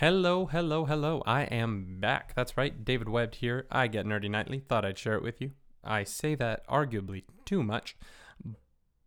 [0.00, 1.22] Hello, hello, hello.
[1.24, 2.34] I am back.
[2.34, 3.66] That's right, David Webb here.
[3.70, 4.58] I get nerdy nightly.
[4.58, 5.52] Thought I'd share it with you.
[5.82, 7.96] I say that arguably too much.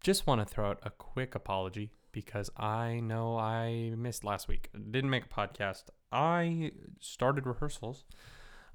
[0.02, 4.71] Just want to throw out a quick apology because I know I missed last week.
[4.73, 5.83] Didn't make a podcast.
[6.12, 8.06] I started rehearsals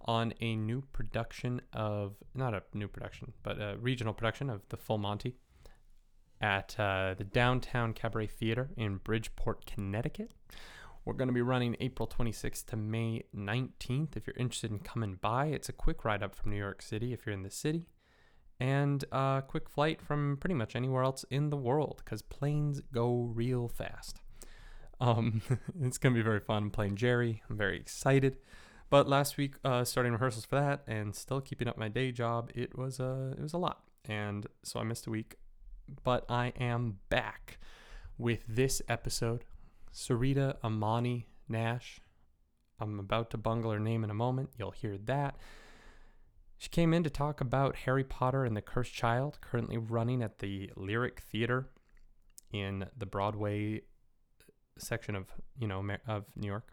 [0.02, 4.76] on a new production of, not a new production, but a regional production of The
[4.76, 5.34] Full Monty
[6.40, 10.30] at uh, the Downtown Cabaret Theater in Bridgeport, Connecticut.
[11.04, 14.16] We're going to be running April 26th to May 19th.
[14.16, 17.12] If you're interested in coming by, it's a quick ride up from New York City
[17.12, 17.84] if you're in the city,
[18.58, 23.30] and a quick flight from pretty much anywhere else in the world because planes go
[23.34, 24.22] real fast.
[24.98, 25.42] Um,
[25.82, 26.64] it's going to be very fun.
[26.64, 27.42] I'm playing Jerry.
[27.50, 28.38] I'm very excited.
[28.88, 32.50] But last week, uh, starting rehearsals for that and still keeping up my day job,
[32.54, 35.36] it was uh, it was a lot, and so I missed a week.
[36.02, 37.58] But I am back
[38.16, 39.44] with this episode
[39.94, 42.00] Sarita Amani Nash.
[42.80, 44.50] I'm about to bungle her name in a moment.
[44.58, 45.36] You'll hear that.
[46.58, 50.40] She came in to talk about Harry Potter and the Cursed Child, currently running at
[50.40, 51.68] the Lyric Theater
[52.52, 53.82] in the Broadway
[54.78, 55.26] section of,
[55.58, 56.72] you know, of New York,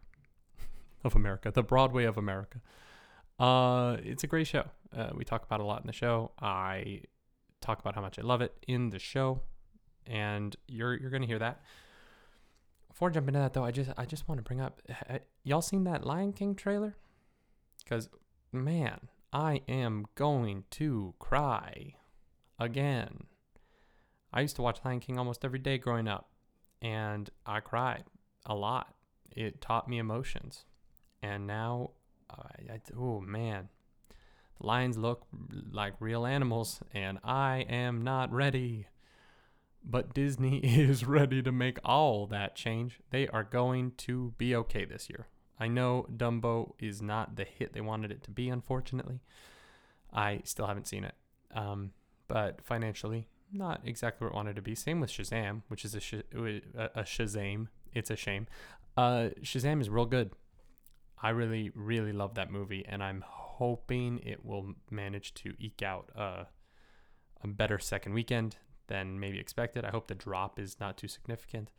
[1.03, 2.59] of America, the Broadway of America.
[3.39, 4.65] Uh, it's a great show.
[4.95, 6.31] Uh, we talk about a lot in the show.
[6.39, 7.01] I
[7.59, 9.41] talk about how much I love it in the show,
[10.05, 11.61] and you're you're gonna hear that
[13.01, 14.79] before jumping into that though, I just I just want to bring up
[15.43, 16.97] y'all seen that Lion King trailer?
[17.89, 18.09] Cuz
[18.51, 21.95] man, I am going to cry
[22.59, 23.23] again.
[24.31, 26.29] I used to watch Lion King almost every day growing up
[26.79, 28.03] and I cried
[28.45, 28.93] a lot.
[29.31, 30.65] It taught me emotions.
[31.23, 31.93] And now
[32.29, 33.69] I, I oh man.
[34.59, 35.25] the Lions look
[35.71, 38.85] like real animals and I am not ready.
[39.83, 42.99] But Disney is ready to make all that change.
[43.09, 45.27] They are going to be okay this year.
[45.59, 49.21] I know Dumbo is not the hit they wanted it to be, unfortunately.
[50.11, 51.13] I still haven't seen it.
[51.53, 51.91] Um,
[52.27, 54.73] but financially, not exactly what it wanted to be.
[54.75, 57.67] Same with Shazam, which is a, sh- a Shazam.
[57.93, 58.47] It's a shame.
[58.97, 60.31] Uh, Shazam is real good.
[61.21, 66.09] I really, really love that movie, and I'm hoping it will manage to eke out
[66.15, 66.47] a,
[67.43, 68.55] a better second weekend
[68.91, 69.85] than maybe expected.
[69.85, 71.71] I hope the drop is not too significant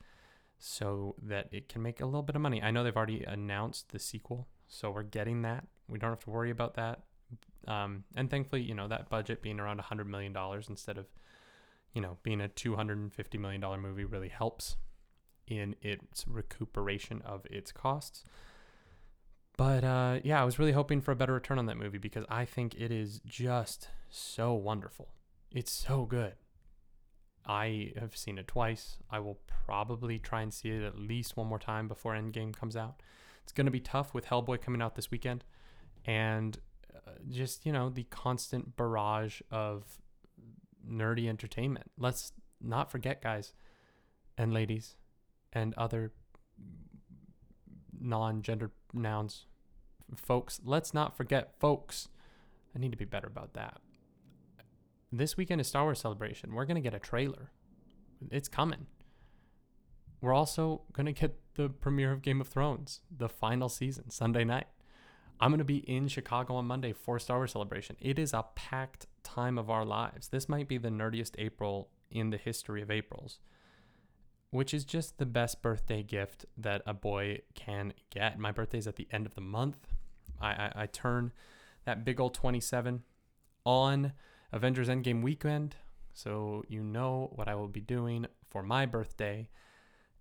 [0.58, 2.62] so that it can make a little bit of money.
[2.62, 5.66] I know they've already announced the sequel, so we're getting that.
[5.88, 7.02] We don't have to worry about that.
[7.68, 10.34] Um, and thankfully, you know, that budget being around $100 million
[10.68, 11.06] instead of,
[11.92, 14.76] you know, being a $250 million movie really helps
[15.46, 18.24] in its recuperation of its costs.
[19.58, 22.24] But uh, yeah, I was really hoping for a better return on that movie because
[22.30, 25.08] I think it is just so wonderful.
[25.54, 26.34] It's so good.
[27.46, 28.98] I have seen it twice.
[29.10, 32.76] I will probably try and see it at least one more time before Endgame comes
[32.76, 33.02] out.
[33.42, 35.44] It's going to be tough with Hellboy coming out this weekend
[36.04, 36.58] and
[36.94, 39.84] uh, just, you know, the constant barrage of
[40.88, 41.90] nerdy entertainment.
[41.98, 43.52] Let's not forget, guys
[44.38, 44.96] and ladies
[45.52, 46.12] and other
[48.00, 49.46] non gendered nouns,
[50.14, 50.60] folks.
[50.64, 52.08] Let's not forget, folks.
[52.74, 53.80] I need to be better about that
[55.12, 56.54] this weekend is Star Wars Celebration.
[56.54, 57.50] We're going to get a trailer.
[58.30, 58.86] It's coming.
[60.20, 64.44] We're also going to get the premiere of Game of Thrones, the final season, Sunday
[64.44, 64.68] night.
[65.38, 67.96] I'm going to be in Chicago on Monday for Star Wars Celebration.
[68.00, 70.28] It is a packed time of our lives.
[70.28, 73.40] This might be the nerdiest April in the history of Aprils,
[74.50, 78.38] which is just the best birthday gift that a boy can get.
[78.38, 79.88] My birthday is at the end of the month.
[80.40, 81.32] I, I, I turn
[81.84, 83.02] that big old 27
[83.64, 84.12] on
[84.52, 85.76] Avengers Endgame weekend.
[86.12, 89.48] So you know what I will be doing for my birthday.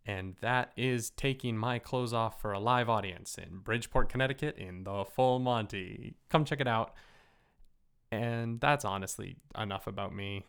[0.06, 4.84] And that is taking my clothes off for a live audience in Bridgeport, Connecticut in
[4.84, 6.16] the full Monty.
[6.30, 6.94] Come check it out.
[8.12, 10.46] And that's honestly enough about me.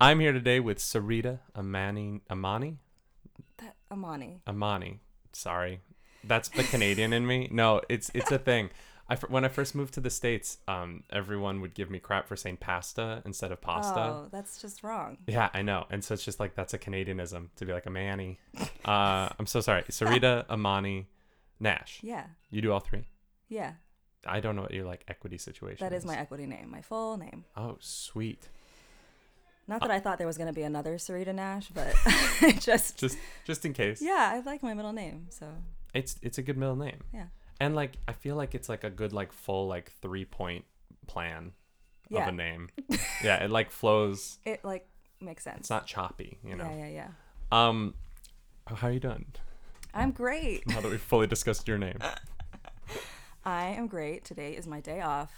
[0.00, 2.20] I'm here today with Sarita Amani.
[2.30, 2.76] Amani?
[3.58, 4.42] That Amani.
[4.46, 5.00] Amani.
[5.32, 5.80] Sorry,
[6.22, 7.48] that's the Canadian in me.
[7.50, 8.70] No, it's it's a thing.
[9.08, 12.36] I when I first moved to the states, um, everyone would give me crap for
[12.36, 14.00] saying pasta instead of pasta.
[14.00, 15.16] Oh, that's just wrong.
[15.26, 17.90] Yeah, I know, and so it's just like that's a Canadianism to be like a
[17.90, 18.38] Manny.
[18.84, 21.06] Uh, I'm so sorry, Sarita Amani
[21.58, 22.00] Nash.
[22.02, 22.24] Yeah.
[22.50, 23.04] You do all three.
[23.48, 23.72] Yeah.
[24.26, 25.86] I don't know what your like equity situation.
[25.88, 27.44] That is my equity name, my full name.
[27.56, 28.48] Oh, sweet.
[29.68, 31.94] Not that I thought there was going to be another Sarita Nash, but
[32.60, 34.00] just just just in case.
[34.00, 35.46] Yeah, I like my middle name, so
[35.94, 36.98] it's it's a good middle name.
[37.12, 37.26] Yeah.
[37.58, 40.64] And like I feel like it's like a good like full like three point
[41.06, 41.52] plan
[42.08, 42.22] Yeah.
[42.22, 42.68] of a name.
[43.24, 44.38] yeah, it like flows.
[44.44, 44.86] It like
[45.20, 45.60] makes sense.
[45.60, 46.64] It's not choppy, you know.
[46.64, 47.08] Yeah, yeah, yeah.
[47.50, 47.94] Um,
[48.66, 49.26] how are you doing?
[49.94, 50.66] I'm great.
[50.68, 51.98] Now that we've fully discussed your name,
[53.44, 54.24] I am great.
[54.24, 55.32] Today is my day off,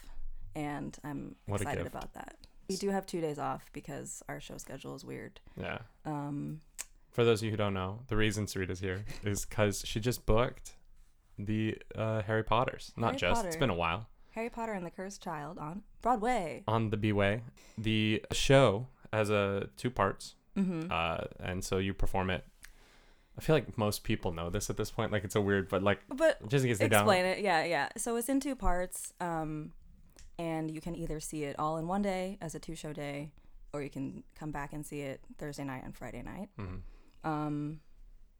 [0.56, 2.36] and I'm What excited about that.
[2.68, 5.40] We do have two days off because our show schedule is weird.
[5.60, 5.78] yeah.
[6.04, 6.60] Um,
[7.10, 10.26] For those of you who don't know, the reason Sarita's here is because she just
[10.26, 10.74] booked
[11.38, 12.92] the uh, Harry Potters.
[12.96, 13.44] Not Harry just.
[13.46, 14.06] It's been a while.
[14.32, 16.62] Harry Potter and the Cursed Child on Broadway.
[16.68, 17.42] On the B Way,
[17.78, 20.88] the show has a two parts, Mm-hmm.
[20.90, 22.44] uh, and so you perform it.
[23.38, 25.12] I feel like most people know this at this point.
[25.12, 27.00] Like it's a weird, but like but just in case they don't.
[27.02, 27.38] explain it.
[27.38, 27.88] Yeah, yeah.
[27.96, 29.12] So it's in two parts.
[29.20, 29.72] Um,
[30.38, 33.30] and you can either see it all in one day as a two-show day,
[33.72, 36.48] or you can come back and see it Thursday night and Friday night.
[36.58, 36.80] Mhm.
[37.24, 37.80] Um,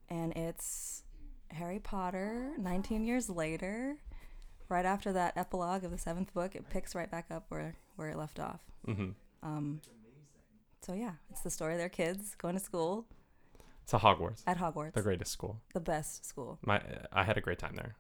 [0.08, 1.02] and it's
[1.50, 3.96] Harry Potter 19 years later.
[4.68, 8.10] Right after that epilogue of the seventh book, it picks right back up where, where
[8.10, 8.60] it left off.
[8.86, 9.14] Mhm.
[9.42, 9.80] Um,
[10.82, 13.06] so yeah, it's the story of their kids going to school
[13.86, 15.60] to Hogwarts, at Hogwarts, the greatest school.
[15.72, 16.58] the best school.
[16.62, 17.96] My, I had a great time there.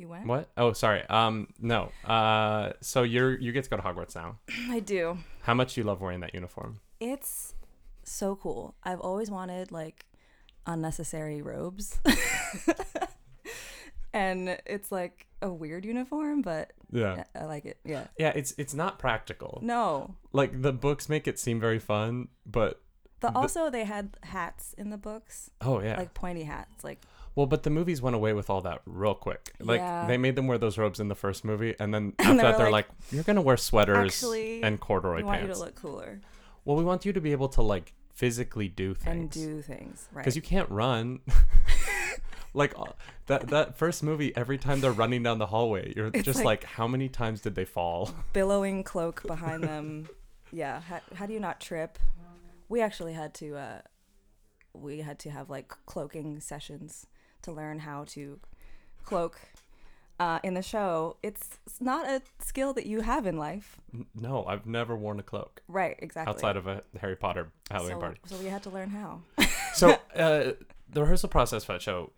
[0.00, 0.26] You, went?
[0.26, 0.48] What?
[0.56, 1.02] Oh, sorry.
[1.08, 1.90] Um, no.
[2.06, 4.38] Uh, so you're you get to go to Hogwarts now.
[4.70, 5.18] I do.
[5.42, 6.80] How much do you love wearing that uniform?
[7.00, 7.54] It's
[8.02, 8.74] so cool.
[8.82, 10.06] I've always wanted like
[10.66, 11.98] unnecessary robes.
[14.12, 17.24] and it's like a weird uniform, but Yeah.
[17.34, 17.78] I I like it.
[17.84, 18.06] Yeah.
[18.18, 19.60] Yeah, it's it's not practical.
[19.62, 20.14] No.
[20.32, 22.80] Like the books make it seem very fun, but
[23.20, 25.96] But The- also they had hats in the books, oh yeah.
[25.98, 26.82] like pointy hats.
[26.84, 27.00] Like
[27.34, 29.52] well, but the movies went away with all that real quick.
[29.60, 30.06] Like Yeah.
[30.06, 32.42] they made them wear those robes in the first movie, and then And after they
[32.42, 35.58] that, they're like, like, "You're gonna wear sweaters actually, and corduroy we want you pants."
[35.60, 36.20] to look cooler
[36.64, 40.06] well, we want you to be able to like physically do things and do things
[40.12, 40.22] right.
[40.22, 41.20] because you can't run.
[42.54, 42.84] like uh,
[43.26, 46.62] that that first movie, every time they're running down the hallway, you're It's just like-
[46.62, 48.10] like, how many times did they fall?
[48.32, 50.08] billowing cloak behind them.
[50.52, 50.80] yeah.
[50.80, 51.98] How, how do you not trip?
[52.68, 53.56] We actually had to.
[53.56, 53.80] uh
[54.72, 57.06] We had to have like cloaking sessions
[57.42, 58.38] to learn how to
[59.04, 59.38] cloak.
[60.18, 63.78] Uh, in the show, it's, it's not a skill that you have in life.
[64.14, 65.96] No, I've never worn a cloak Right.
[65.98, 66.30] Exactly.
[66.30, 68.20] outside of a Harry Potter Halloween so, party.
[68.26, 69.22] so we had to learn how.
[69.72, 70.52] So uh,
[70.90, 72.10] the rehearsal process for that show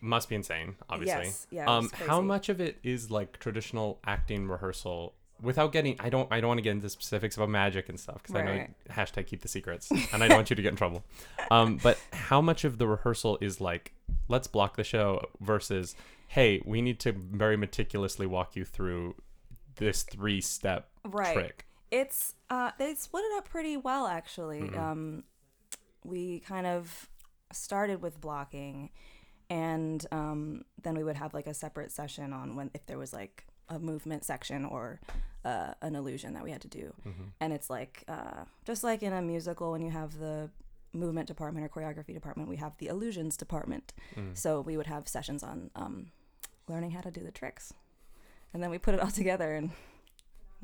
[0.00, 1.26] must be insane, obviously.
[1.26, 5.14] Yes, yeah, um, how much of it is like traditional acting rehearsal?
[5.42, 8.22] Without getting, I don't, I don't want to get into specifics about magic and stuff
[8.22, 10.76] because I know hashtag keep the secrets, and I don't want you to get in
[10.76, 11.04] trouble.
[11.48, 13.92] Um, but how much of the rehearsal is like,
[14.28, 15.94] let's block the show versus,
[16.28, 19.14] hey, we need to very meticulously walk you through
[19.76, 21.34] this three-step Right.
[21.34, 21.66] trick.
[21.90, 24.62] It's uh they split it up pretty well actually.
[24.62, 24.76] Mhm.
[24.78, 25.24] Um
[26.04, 27.08] we kind of
[27.52, 28.90] started with blocking
[29.48, 33.12] and um then we would have like a separate session on when if there was
[33.12, 35.00] like a movement section or
[35.44, 36.92] uh, an illusion that we had to do.
[37.06, 37.30] Mhm.
[37.40, 40.50] And it's like uh just like in a musical when you have the
[40.96, 43.92] movement department or choreography department, we have the illusions department.
[44.16, 44.36] Mm.
[44.36, 46.10] So we would have sessions on um
[46.68, 47.72] learning how to do the tricks.
[48.52, 49.70] And then we put it all together and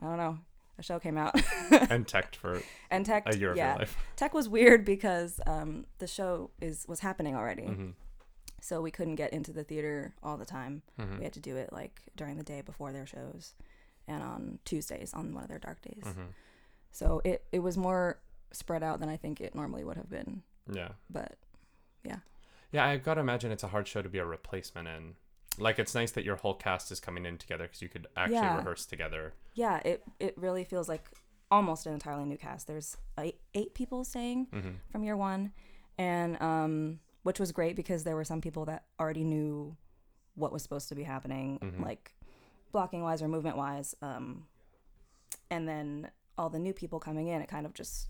[0.00, 0.38] I don't know,
[0.78, 1.34] a show came out.
[1.90, 3.96] and tech for and tech a year of your life.
[4.16, 7.90] tech was weird because um, the show is was happening already hmm
[8.64, 11.56] so we couldn't get into the theater all the time hmm we had to do
[11.56, 13.54] it like during the day before their shows
[14.06, 16.26] and on tuesdays on one of their dark days hmm
[16.92, 18.20] so it, it was more
[18.54, 20.42] spread out than i think it normally would have been
[20.72, 20.90] Yeah.
[21.10, 21.36] but
[22.04, 22.18] Yeah,
[22.72, 25.14] Yeah, I've gotta imagine it's a hard show to be a replacement in.
[25.58, 28.34] Like, it's nice that your whole cast is coming in together because you could actually
[28.36, 28.56] Yeah.
[28.56, 29.34] rehearse together.
[29.54, 31.04] yeah it, it really feels like
[31.50, 35.52] almost an entirely new cast there's eight, eight people staying hmm from year one,
[35.98, 39.76] and um, which was great because there were some people that already knew
[40.34, 41.84] what was supposed to be happening, Mhm.
[41.84, 42.14] like
[42.72, 43.94] blocking wise or movement wise.
[44.00, 44.46] Um,
[45.50, 48.08] and then all the new people coming in, it kind of just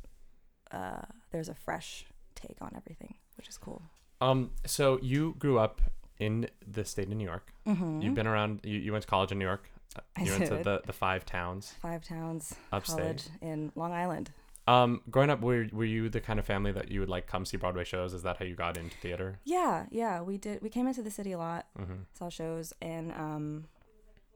[0.72, 3.82] uh, there's a fresh take on everything, which is cool.
[4.20, 5.80] Um, so you grew up
[6.18, 7.52] in the state of New York.
[7.66, 8.00] Mm-hmm.
[8.02, 8.60] You've been around.
[8.62, 9.68] You, you went to college in New York.
[10.16, 12.98] I You went to the, the five towns five towns upstate.
[12.98, 14.30] college in Long Island.
[14.68, 17.44] Um, growing up, were were you the kind of family that you would like come
[17.44, 18.14] see Broadway shows?
[18.14, 19.38] Is that how you got into theater?
[19.44, 20.62] Yeah, yeah, we did.
[20.62, 21.66] We came into the city a lot.
[21.78, 21.94] Mm-hmm.
[22.14, 23.64] saw shows and um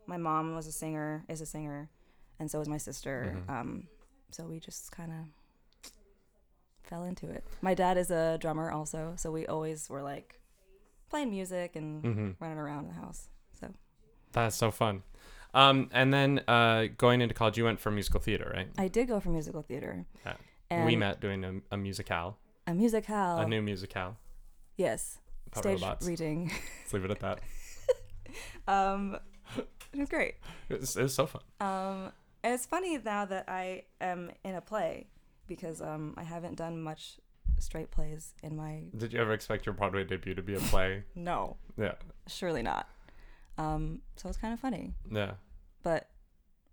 [0.08, 1.88] my mom was a singer is a singer
[2.38, 3.50] and so was my sister Mhm.
[3.52, 3.88] um
[4.30, 5.18] so we just kind of
[6.86, 10.40] fell into it my dad is a drummer also so we always were like
[11.10, 12.30] playing music and Mm-hmm.
[12.40, 13.28] running around the house
[13.60, 13.68] so
[14.32, 15.02] That's so fun.
[15.54, 18.68] Um, and then uh, going into college, you went for musical theater, right?
[18.78, 20.34] i did go for musical theater Yeah.
[20.70, 22.34] and we met doing a, a musicale,
[22.66, 24.16] a musicale a new musicale.
[24.76, 25.18] yes
[25.52, 26.06] Puppet stage robots.
[26.06, 26.50] reading
[26.82, 27.38] Let's leave it at that.
[28.68, 29.16] um,
[29.56, 30.34] it was great.
[30.68, 31.42] It was, it was so fun.
[31.60, 32.12] Um,
[32.42, 35.06] and it's funny now that I am in a play
[35.46, 37.18] because um, I haven't done much
[37.58, 38.84] straight plays in my.
[38.96, 41.04] Did you ever expect your Broadway debut to be a play?
[41.14, 41.94] No, yeah.
[42.26, 42.88] surely not.
[43.58, 45.32] Um, so it's kind of funny, Yeah.
[45.82, 46.08] but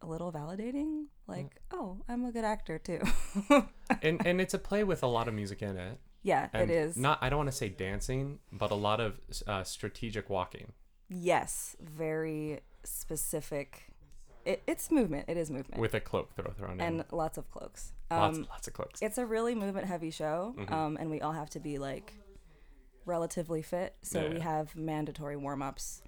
[0.02, 1.06] a little validating.
[1.28, 3.02] Like, oh, I'm a good actor too.
[4.02, 6.00] And and it's a play with a lot of music in it.
[6.24, 6.98] yeah, And it is.
[6.98, 10.74] Not I don't want to say dancing, but a lot of uh, strategic walking.
[11.10, 13.84] yes, very specific.
[14.46, 15.26] It, it's movement.
[15.30, 15.80] It is movement.
[15.80, 16.82] with a cloak throw thrown in.
[16.82, 17.94] and lots of cloaks.
[18.20, 19.02] Lots, Um, lots of cloaks.
[19.02, 20.72] it's a really movement heavy show, Mhm.
[20.72, 22.14] um, and we all have to be like
[23.06, 23.96] relatively fit.
[24.02, 26.02] So Yeah, we have mandatory warm ups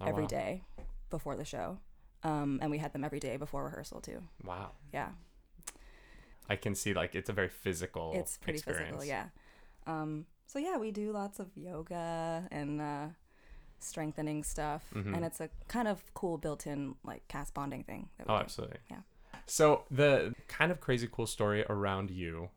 [0.00, 0.28] Oh, every wow.
[0.28, 0.64] day
[1.10, 1.78] before the show,
[2.22, 4.22] um, and we had them every day before rehearsal too.
[4.44, 4.72] Wow.
[4.92, 5.12] Yeah,
[6.48, 9.02] I can see like it's a very physical it's pretty experience.
[9.02, 9.04] physical.
[9.04, 9.28] Yeah.
[9.86, 13.08] Um, so yeah, we do lots of yoga and uh,
[13.78, 15.14] strengthening stuff, Mhm.
[15.14, 18.08] and it's a kind of cool built-in like cast bonding thing.
[18.18, 18.42] That we Oh, do.
[18.44, 18.78] absolutely.
[18.90, 19.00] Yeah.
[19.52, 22.48] So the kind of crazy cool story around you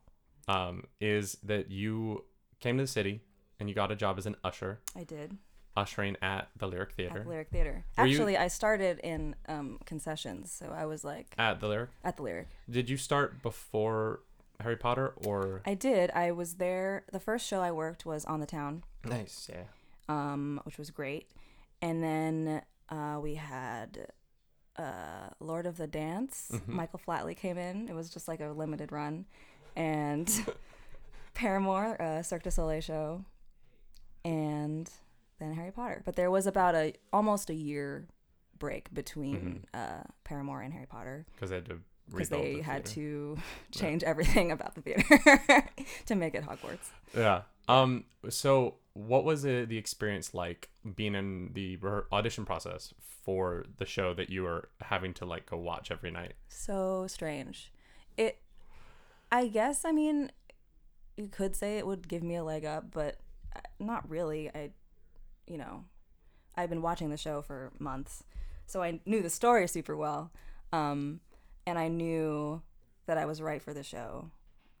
[0.48, 2.24] um, is that you
[2.58, 3.20] came to the city
[3.60, 5.36] and you got a job as an usher, I did
[5.76, 7.08] ushering at the Lyric Theater.
[7.10, 7.24] at Theater.
[7.24, 7.84] the Lyric Theater.
[7.98, 11.90] Were you- Actually, I started in um, concessions, so I was like At the Lyric.
[12.02, 12.48] at the Lyric.
[12.70, 14.20] Did you start before
[14.60, 15.60] Harry Potter or?
[15.66, 16.10] I did.
[16.12, 17.04] I was there.
[17.12, 19.50] The first show I worked was on the town, Nice.
[19.52, 19.64] Yeah.
[20.08, 21.28] um, which was great.
[21.82, 24.06] And then uh, we had
[24.78, 26.50] uh, Lord of the Dance.
[26.52, 26.68] Mhm.
[26.68, 27.88] Michael Flatley came in.
[27.88, 29.24] It was just like a limited run,
[29.74, 30.30] and
[31.34, 33.24] Paramour, uh, Cirque du Soleil show,
[34.24, 34.90] and
[35.38, 36.02] then Harry Potter.
[36.04, 38.06] But there was about a almost a year
[38.58, 41.80] break between uh, Paramour and Harry Potter Because they had to.
[42.10, 43.36] because they the had to
[43.70, 45.68] change everything about the theater
[46.06, 46.88] to make it Hogwarts.
[47.16, 47.42] Yeah.
[47.68, 48.04] Um.
[48.30, 51.78] So, what was it, the experience like being in the
[52.12, 56.32] audition process for the show that you were having to like go watch every night?
[56.48, 57.70] So strange.
[58.16, 58.38] It,
[59.30, 60.32] I guess, I mean,
[61.18, 63.18] you could say it would give me a leg up, but
[63.54, 64.48] uh, not really.
[64.54, 64.70] I,
[65.46, 65.84] you know,
[66.56, 68.24] I've been watching the show for months,
[68.66, 70.32] so I knew the story super well.
[70.72, 71.20] Um,
[71.66, 72.62] and I knew
[73.06, 74.30] that I was right for the show,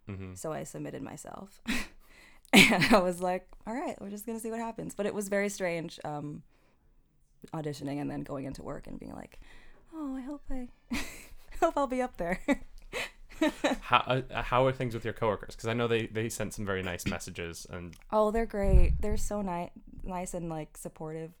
[0.08, 0.34] Mm-hmm.
[0.34, 1.60] so I submitted myself.
[2.52, 4.94] and I was like, all right, we're just going to see what happens.
[4.94, 6.42] But it was very strange um,
[7.52, 9.40] auditioning and then going into work and being like,
[9.94, 10.98] oh, I hope I, I
[11.60, 12.40] hope I'll be up there.
[13.82, 15.54] How uh, how are things with your coworkers?
[15.54, 18.94] Because I know they they sent some very nice messages and oh, they're great.
[18.98, 19.68] They're so nice,
[20.02, 21.32] nice and like supportive.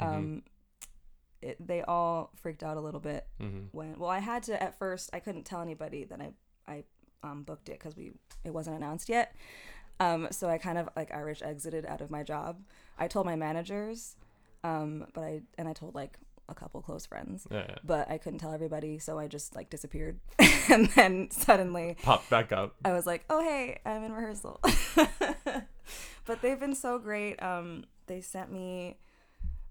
[0.00, 0.06] Mhm.
[0.06, 0.42] Um,
[1.40, 3.68] it, they all freaked out a little bit mhm.
[3.70, 3.96] when.
[3.96, 5.08] Well, I had to at first.
[5.12, 6.32] I couldn't tell anybody that I
[6.66, 6.82] I
[7.22, 8.10] um, booked it because we
[8.44, 9.34] it wasn't announced yet.
[9.98, 12.60] Um, so I kind of like Irish exited out of my job.
[12.98, 14.16] I told my managers,
[14.64, 17.74] um, but I and I told like a couple close friends, yeah, yeah.
[17.84, 18.98] but I couldn't tell everybody.
[18.98, 20.20] So I just like disappeared,
[20.70, 22.74] and then suddenly popped back up.
[22.84, 24.60] I was like, "Oh hey, I'm in rehearsal."
[26.24, 27.42] but they've been so great.
[27.42, 28.96] Um, they sent me,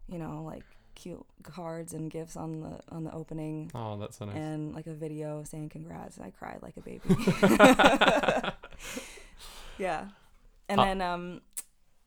[0.08, 0.64] you know, like
[0.96, 4.36] cute cards and gifts on the on the opening, Oh, that's so nice.
[4.36, 6.20] and like a video saying congrats.
[6.20, 7.02] I cried like a baby.
[9.78, 10.08] yeah,
[10.70, 11.42] and Uh, then um,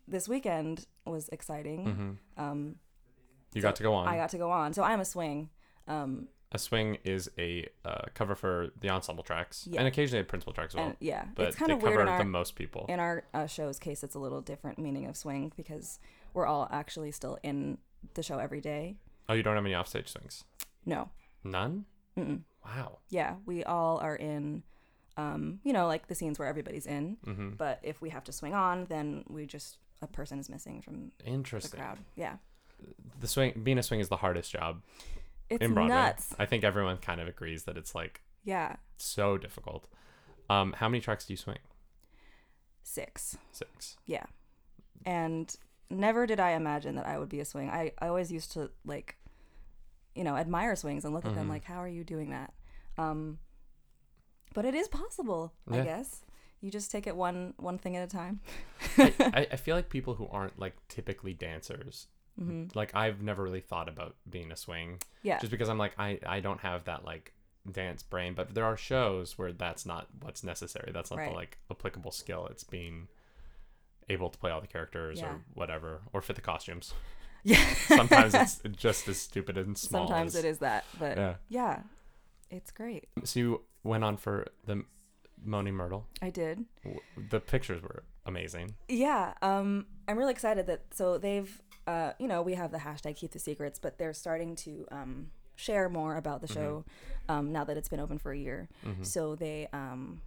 [0.06, 2.18] this weekend was exciting.
[2.36, 2.76] hmm Um,
[3.54, 4.08] You so got to go on.
[4.08, 4.72] I got to go on.
[4.74, 5.50] So I'm a swing.
[5.86, 9.80] Um, a swing is a uh, cover for the ensemble tracks Yeah.
[9.80, 10.86] and occasionally a principal track as well.
[10.86, 12.86] and yeah, but it's kind of weird in our the most people.
[12.88, 14.02] in our uh, show's case.
[14.02, 15.98] It's a little different meaning of swing because
[16.34, 17.78] we're all actually still in
[18.14, 18.96] the show every day.
[19.28, 20.44] oh, you don't have any offstage swings?
[20.86, 21.10] No,
[21.44, 21.84] None.
[22.16, 22.40] Mm-mm.
[22.64, 22.98] Wow.
[23.10, 24.62] yeah, we all are in.
[25.18, 27.16] Um, you know, like the scenes where everybody's in.
[27.24, 30.80] hmm But if we have to swing on, then we just a person is missing
[30.80, 31.80] from the Interesting.
[31.80, 31.98] crowd.
[32.14, 32.36] Yeah,
[33.20, 34.80] The swing, being a swing is the hardest job
[35.50, 35.94] it's in Broadway.
[35.96, 36.34] nuts.
[36.38, 39.88] I think everyone kind of agrees that it's like Yeah, so difficult.
[40.48, 41.58] Um, how many tracks do you swing?
[42.82, 43.36] six.
[43.52, 43.96] Six.
[44.06, 44.24] Yeah.
[45.04, 45.54] And
[45.90, 47.68] never did I imagine that I would be a swing.
[47.70, 49.16] I, I always used to like,
[50.14, 51.50] you know, admire swings and look at them Mhm.
[51.50, 52.52] like, how are you doing that?
[52.96, 53.38] Um,
[54.58, 56.24] but it is possible, I guess.
[56.60, 58.40] You just take it one one thing at a time.
[58.98, 63.60] I, I, feel like people who aren't like typically dancers, hmm like I've never really
[63.60, 65.38] thought about being a swing Yeah.
[65.38, 67.34] just because I'm like I I don't have that like
[67.70, 70.90] dance brain, but there are shows where that's not what's necessary.
[70.92, 71.30] That's not Right.
[71.30, 72.48] the like applicable skill.
[72.50, 73.06] It's being
[74.08, 75.34] able to play all the characters Yeah.
[75.34, 76.94] or whatever or fit the costumes.
[77.44, 77.64] yeah.
[77.86, 80.08] Sometimes it's just as stupid and small.
[80.08, 81.34] Sometimes as- it is that, but yeah.
[81.48, 81.82] Yeah.
[82.50, 83.08] It's great.
[83.24, 84.84] So you went on for the
[85.44, 86.06] Moaning Myrtle.
[86.20, 86.64] I did.
[87.30, 88.74] The pictures were amazing.
[88.88, 93.16] Yeah, um, I'm really excited that so they've uh, you know, we have the hashtag
[93.16, 96.84] keep the secrets, but they're starting to um, share more about the show
[97.30, 98.68] um, now that it's been open for a year.
[99.00, 100.20] So they um,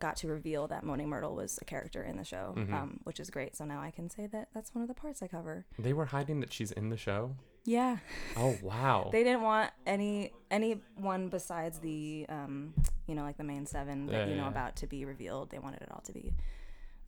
[0.00, 3.30] got to reveal that Moaning Myrtle was a character in the show, um, which is
[3.30, 3.54] great.
[3.54, 5.66] So now I can say that that's one of the parts I cover.
[5.78, 7.36] They were hiding that she's in the show.
[7.66, 7.96] Yeah,
[8.36, 9.08] Oh wow.
[9.10, 12.74] they didn't want any anyone besides the um,
[13.06, 14.48] you know like the main seven that Yeah, you know yeah.
[14.48, 15.50] about to be revealed.
[15.50, 16.34] They wanted it all to be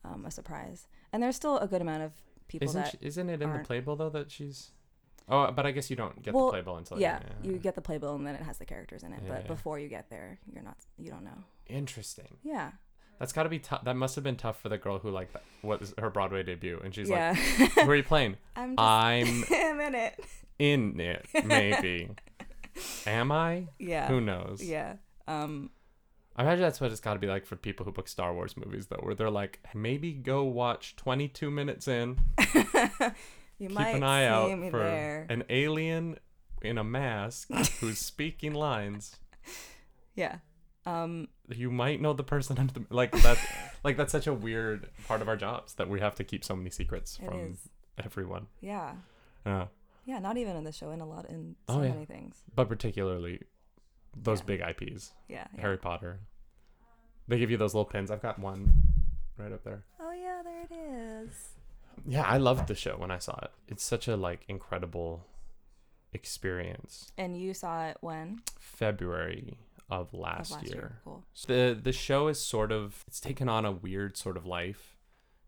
[0.05, 2.13] um, a surprise, and there's still a good amount of
[2.49, 4.71] people isn't that she, isn't it in aren't- the playbill though that she's?
[5.29, 7.81] Oh, but I guess you don't get Well, the playbill until yeah, you get the
[7.83, 9.19] playbill and then it has the characters in it.
[9.25, 9.49] Yeah, but yeah.
[9.49, 11.43] before you get there, you're not you don't know.
[11.67, 12.39] Interesting.
[12.45, 12.71] Yeah,
[13.19, 13.83] That's got to be tough.
[13.85, 15.29] That must have been tough for the girl who like
[15.63, 17.35] what is her Broadway debut, and she's yeah.
[17.59, 18.37] like, "Who are you playing?
[18.57, 20.21] I'm just I'm I'm in it.
[20.59, 22.11] In it, maybe.
[23.07, 23.69] Am I?
[23.79, 24.63] Yeah, Who knows?
[24.63, 24.97] yeah.
[25.29, 25.71] Um,
[26.37, 28.57] I imagine that's what it's got to be like for people who book Star Wars
[28.57, 32.19] movies, though, where they're like, maybe go watch 22 minutes in,
[33.59, 35.27] you keep might an eye see out for there.
[35.31, 36.19] an alien
[36.63, 37.49] in a mask
[37.81, 39.17] who's speaking lines.
[40.15, 40.37] Yeah.
[40.85, 43.39] Um, You might know the person under the like that.
[43.83, 46.55] like that's such a weird part of our jobs that we have to keep so
[46.55, 47.57] many secrets from
[48.03, 48.47] everyone.
[48.61, 48.93] Yeah.
[49.45, 49.67] Yeah,
[50.07, 51.91] Yeah, not even in the show, in a lot, in oh, so Oh, yeah.
[51.93, 52.37] many things.
[52.55, 53.43] but particularly
[54.17, 54.45] those Yeah.
[54.47, 55.61] big IPs, Yeah, yeah.
[55.61, 56.21] Harry Potter.
[57.29, 58.11] They give you those little pins.
[58.11, 58.73] I've got one
[59.37, 59.83] right up there.
[60.01, 61.51] Oh yeah, there it is.
[62.07, 63.51] Yeah, I loved the show when I saw it.
[63.69, 65.27] It's such a like incredible
[66.13, 67.13] experience.
[67.19, 68.43] And you saw it when?
[68.59, 69.59] February
[69.91, 71.01] of Of last, year.
[71.05, 71.25] Cool.
[71.47, 74.96] The the show is sort of it's taken on a weird sort of life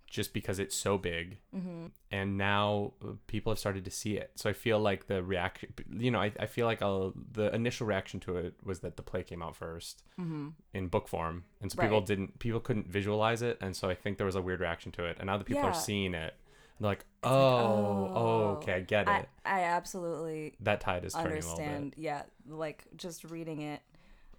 [0.09, 1.87] just because it's so big Mm-hmm.
[2.11, 4.31] and now uh, people have started to see it.
[4.37, 7.87] So I feel like the reaction you know, I, I feel like uh the initial
[7.87, 10.49] reaction to it was that the play came out first Mm-hmm.
[10.73, 11.45] in book form.
[11.61, 14.43] And so people didn't people couldn't visualize it and so I think there was a
[14.43, 15.17] weird reaction to it.
[15.19, 15.71] And now that people Yeah.
[15.71, 16.35] are seeing it,
[16.81, 21.13] they're like, like, "Oh, oh, oh, okay, I get it." I absolutely that tide is
[21.13, 21.65] turning a little bit.
[21.67, 21.95] understand.
[21.99, 23.81] Yeah, like just reading it,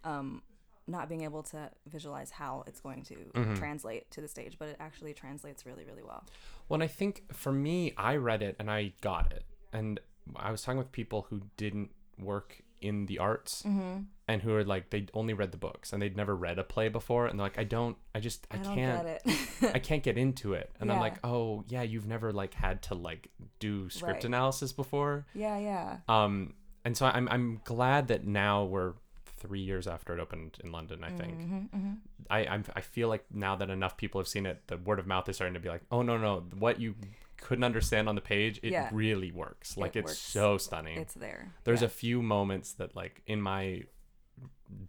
[0.04, 0.42] um,
[0.90, 3.58] not being able to visualize how it's going to Mhm.
[3.58, 6.24] translate to the stage, but it actually translates really, really well.
[6.68, 9.46] Well, and I think for me, I read it and I got it.
[9.72, 10.00] And
[10.36, 14.04] I was talking with people who didn't work in the arts Mm-hmm.
[14.30, 16.88] and who are like they only read the books and they'd never read a play
[16.88, 19.22] before and they're like I don't I just I, I, can't.
[19.76, 20.72] I can't get into it.
[20.80, 24.26] And I'm like, "Oh, yeah, you've never like had to like do script Right.
[24.26, 25.98] analysis before." yeah, yeah.
[26.08, 26.54] Um
[26.86, 28.94] and so I'm I'm glad that now we're
[29.40, 31.38] 3 years after it opened in London, I think.
[31.40, 31.94] Mm-hmm, mm-hmm.
[32.30, 35.08] I I'm, I feel like now that enough people have seen it, the word of
[35.08, 36.96] mouth is starting to be like, oh no no, what you
[37.42, 38.90] couldn't understand on the page, it Yeah.
[38.92, 39.78] really works.
[39.78, 40.20] Like It it's works.
[40.20, 40.98] so stunning.
[41.00, 41.54] It's there.
[41.64, 41.86] There's yeah.
[41.88, 43.84] a few moments that like in my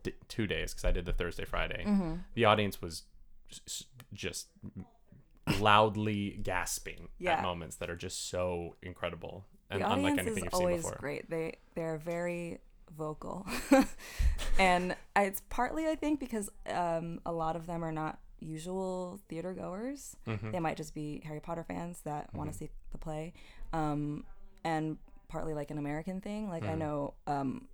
[0.02, 2.14] d- two days because I did the Thursday Friday, Mm-hmm.
[2.34, 3.04] the audience was
[4.12, 4.48] just
[5.58, 7.34] loudly gasping Yeah.
[7.34, 10.60] at moments that are just so incredible and the unlike audience anything is you've seen
[10.60, 10.96] always before.
[11.00, 11.30] great.
[11.30, 12.58] They they're very
[12.96, 13.46] vocal,
[14.58, 19.52] and it's partly I think because um, a lot of them are not usual theater
[19.52, 20.16] goers.
[20.26, 20.52] Mhm.
[20.52, 22.52] They might just be Harry Potter fans that want Mhm.
[22.52, 23.32] to see the play,
[23.72, 24.24] um,
[24.64, 24.96] and
[25.28, 26.48] partly like an American thing.
[26.48, 26.78] Like I Mhm.
[26.78, 27.68] know um,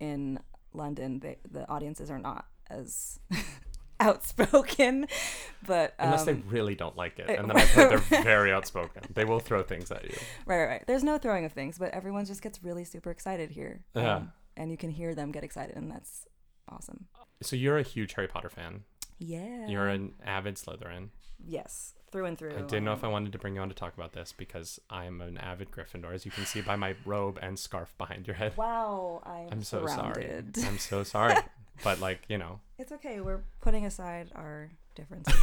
[0.00, 0.38] in
[0.72, 3.18] London, they, the audiences are not as
[4.02, 5.06] outspoken,
[5.66, 8.52] but um, Unless they really don't like it, it- and then I've heard they're very
[8.52, 9.02] outspoken.
[9.14, 10.16] They will throw things at you.
[10.46, 10.84] Right, right, right.
[10.86, 13.84] There's no throwing of things, but everyone just gets really super excited here.
[13.94, 14.16] Yeah.
[14.16, 16.26] Um, and you can hear them get excited, and that's
[16.68, 17.06] awesome.
[17.42, 18.82] So you're a huge Harry Potter fan.
[19.18, 19.66] Yeah.
[19.68, 21.08] You're an avid Slytherin.
[21.44, 22.52] yes, through and through.
[22.56, 24.78] I didn't know if I wanted to bring you on to talk about this because
[24.90, 28.36] I'm an avid Gryffindor, as you can see by my robe and scarf behind your
[28.36, 28.56] head.
[28.56, 30.54] Wow, I'm, I'm so surrounded.
[30.56, 30.68] sorry.
[30.68, 31.34] I'm so sorry.
[31.82, 33.20] But like, you know, It's okay.
[33.20, 35.34] We're putting aside our differences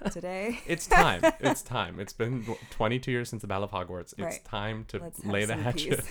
[0.12, 0.60] today.
[0.66, 1.20] it's time.
[1.40, 1.98] It's time.
[1.98, 4.12] It's been 22 years since the Battle of Hogwarts.
[4.12, 4.44] It's Right.
[4.44, 6.04] time to Let's lay the hatchet.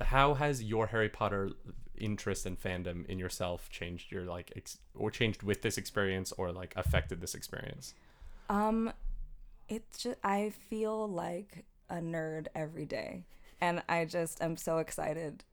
[0.00, 1.50] How has your Harry Potter
[2.00, 6.52] interest and fandom in yourself changed your like ex- or changed with this experience or
[6.52, 7.94] like affected this experience?
[8.48, 8.92] Um,
[9.68, 13.24] it's just I feel like a nerd every day,
[13.60, 15.44] and I just am so excited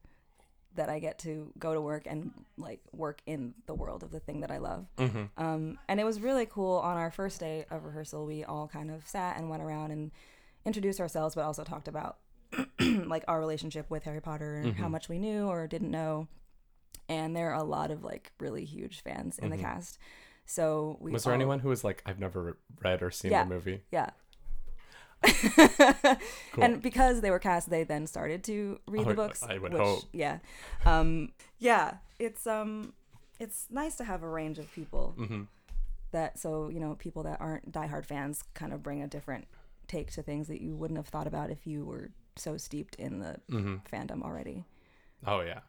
[0.74, 4.20] that I get to go to work and like work in the world of the
[4.20, 4.86] thing that I love.
[4.98, 5.24] Mm-hmm.
[5.42, 6.76] Um, and it was really cool.
[6.78, 10.12] On our first day of rehearsal, we all kind of sat and went around and
[10.64, 12.18] introduced ourselves, but also talked about
[12.80, 14.90] like our relationship with Harry Potter and how Mhm.
[14.92, 16.28] much we knew or didn't know.
[17.08, 19.56] And there are a lot of like really huge fans in Mhm.
[19.56, 19.98] the cast.
[20.44, 23.44] So we Was there all- anyone who was like, I've never read or seen Yeah.
[23.44, 23.82] the movie?
[23.90, 24.10] Yeah.
[26.52, 26.64] Cool.
[26.64, 29.42] And because they were cast, they then started to read Oh, the books.
[29.42, 30.04] I would which, hope.
[30.12, 30.38] Yeah.
[30.84, 31.96] Um, yeah.
[32.18, 32.92] It's um,
[33.38, 35.42] it's nice to have a range of people mm-hmm.
[36.12, 39.46] that so you know people that aren't diehard fans kind of bring a different
[39.86, 43.18] take to things that you wouldn't have thought about if you were so steeped in
[43.20, 43.76] the Mm-hmm.
[43.92, 44.64] fandom already.
[45.26, 45.60] Oh yeah.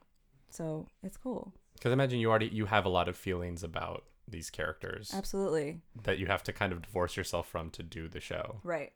[0.50, 1.54] So it's cool.
[1.74, 5.80] Because imagine you already you have a lot of feelings about these characters Absolutely.
[6.04, 8.60] that you have to kind of divorce yourself from to do the show.
[8.64, 8.92] Right.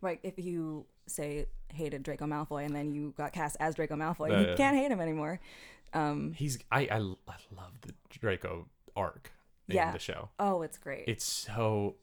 [0.00, 0.20] Right.
[0.22, 4.50] If you say hated Draco Malfoy and then you got cast as Draco Malfoy, Yeah,
[4.50, 5.40] you can't hate him anymore.
[5.92, 8.66] Um, He's I I, I love the Draco
[8.96, 9.32] arc
[9.68, 9.92] in Yeah.
[9.92, 10.28] the show.
[10.38, 11.04] oh, it's great.
[11.08, 11.96] It's so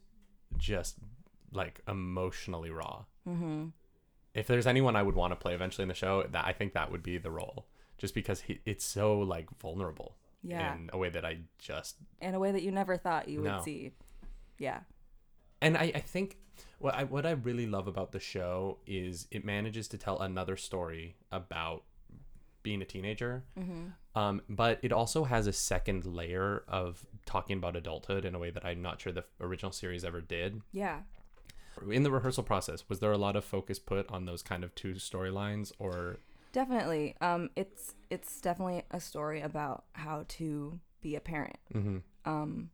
[0.58, 0.98] just
[1.54, 3.06] like emotionally raw.
[3.28, 3.68] mm-hmm.
[4.34, 6.74] If there's anyone I would want to play eventually in the show, that I think
[6.74, 7.66] that would be the role.
[8.02, 10.74] Just because he, it's so like vulnerable Yeah.
[10.76, 13.56] in a way that I just In a way that you never thought you No.
[13.58, 13.92] would see.
[14.58, 14.80] Yeah.
[15.62, 16.38] and I, I think
[16.80, 20.58] what I what I really love about the show is it manages to tell another
[20.58, 21.84] story about
[22.64, 23.44] being a teenager.
[23.60, 23.88] Mm-hmm.
[24.20, 28.50] Um, but it also has a second layer of talking about adulthood in a way
[28.52, 30.62] that I'm not sure the original series ever did.
[30.74, 31.02] Yeah.
[31.90, 34.74] In the rehearsal process, was there a lot of focus put on those kind of
[34.76, 36.18] two storylines, or
[36.52, 37.16] Definitely.
[37.22, 41.58] Um, it's it's definitely a story about how to be a parent.
[41.74, 41.98] mm-hmm.
[42.26, 42.70] um,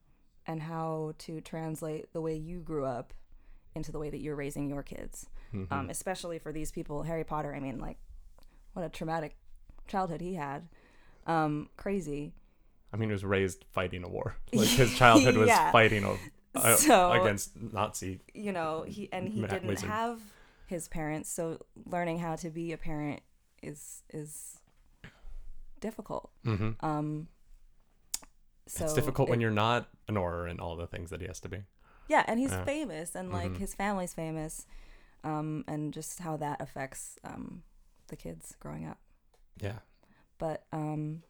[0.50, 3.14] and how to translate the way you grew up
[3.76, 5.28] into the way that you're raising your kids.
[5.54, 5.74] Mm-hmm.
[5.74, 7.54] Um, especially for these people, Harry Potter.
[7.54, 7.98] I mean, like,
[8.74, 9.36] what a traumatic
[9.88, 10.70] childhood he had.
[11.26, 12.34] Um, crazy.
[12.94, 14.36] I mean, he was raised fighting a war.
[14.54, 15.72] Like his childhood was Yeah.
[15.74, 16.16] fighting a,
[16.56, 18.22] a- So- against Nazi.
[18.34, 20.22] You know, he and he didn't have
[20.68, 23.22] his parents, so learning how to be a parent
[23.62, 24.60] is is
[25.80, 26.32] difficult.
[26.46, 26.86] Mm-hmm.
[26.86, 27.28] Um,
[28.68, 31.40] so it's difficult when you're not an Auror and all the things that he has
[31.42, 31.64] to be.
[32.08, 32.64] Yeah, and he's Yeah.
[32.66, 33.58] famous, and like Mhm.
[33.58, 34.66] his family's famous,
[35.24, 37.64] um, and just how that affects um,
[38.08, 39.00] the kids growing up.
[39.58, 39.80] Yeah.
[40.38, 41.24] But um,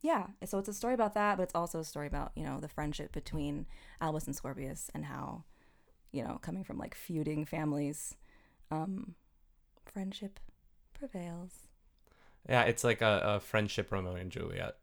[0.00, 2.60] yeah, so it's a story about that, but it's also a story about you know
[2.60, 3.66] the friendship between
[4.00, 5.44] Albus and Scorpius, and how
[6.12, 8.14] you know coming from like feuding families,
[8.70, 9.14] um,
[9.86, 10.38] friendship
[10.98, 11.52] prevails.
[12.48, 14.76] Yeah, it's like a, a friendship Romeo and Juliet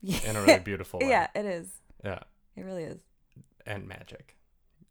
[0.00, 1.08] Yeah, in a really beautiful way.
[1.08, 1.68] yeah, it is.
[2.04, 2.20] Yeah.
[2.56, 3.00] It really is.
[3.66, 4.36] And magic.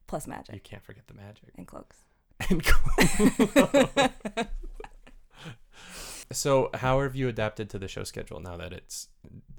[0.07, 0.55] Plus magic.
[0.55, 1.49] You can't forget the magic.
[1.57, 1.97] and cloaks.
[2.49, 3.99] And cool.
[6.31, 9.09] so, how have you adapted to the show schedule now that it's?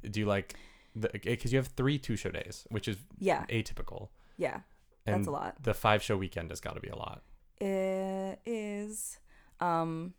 [0.09, 0.55] Do you like?
[0.99, 4.09] Because you have three two show days, which is Yeah, atypical.
[4.37, 4.61] yeah,
[5.07, 5.63] And that's a lot.
[5.63, 7.23] The five show weekend has got to be a lot.
[7.61, 9.19] It is.
[9.61, 10.13] Um,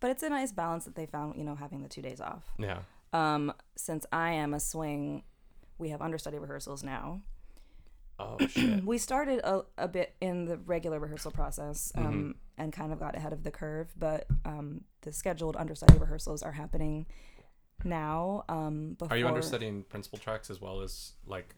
[0.00, 2.44] but it's a nice balance that they found, you know, having the two days off.
[2.58, 2.80] Yeah.
[3.12, 5.22] Um, since I am a swing,
[5.78, 7.20] we have understudy rehearsals now.
[8.18, 8.84] Oh shit.
[8.84, 12.34] We started a, a bit in the regular rehearsal process um, Mhm.
[12.58, 16.52] and kind of got ahead of the curve, but um, the scheduled understudy rehearsals are
[16.52, 17.06] happening
[17.84, 18.44] now.
[18.48, 21.54] Um, before, Are you understudying principal tracks as well as like?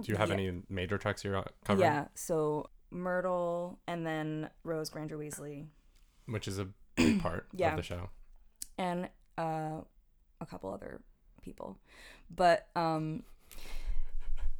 [0.00, 0.34] Do you have Yeah.
[0.34, 1.86] any major tracks you're uh, covering?
[1.86, 5.66] Yeah, so Myrtle and then Rose Granger Weasley
[6.26, 7.70] Which is a big part Yeah.
[7.70, 8.10] of the show.
[8.78, 9.80] and uh,
[10.40, 11.00] a couple other
[11.42, 11.78] people.
[12.34, 13.22] But um,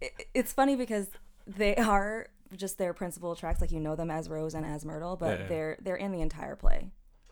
[0.01, 1.09] it, it's funny because
[1.47, 5.17] they are just their principal tracks, like you know them as Rose and as Myrtle,
[5.17, 5.49] but Yeah, yeah.
[5.49, 6.91] they're they're in the entire play.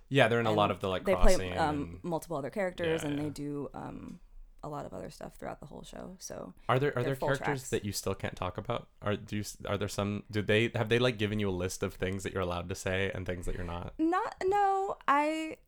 [0.08, 3.02] Yeah, they're in a lot of the like they play um, and- multiple other characters,
[3.02, 4.18] Yeah, and they do um,
[4.64, 6.16] a lot of other stuff throughout the whole show.
[6.18, 7.70] So Are there are there characters tracks.
[7.70, 8.88] that you still can't talk about?
[9.02, 10.24] Are do you, are there some?
[10.30, 12.74] Do they have they like given you a list of things that you're allowed to
[12.74, 13.92] say and things that you're not?
[13.98, 15.58] not no, I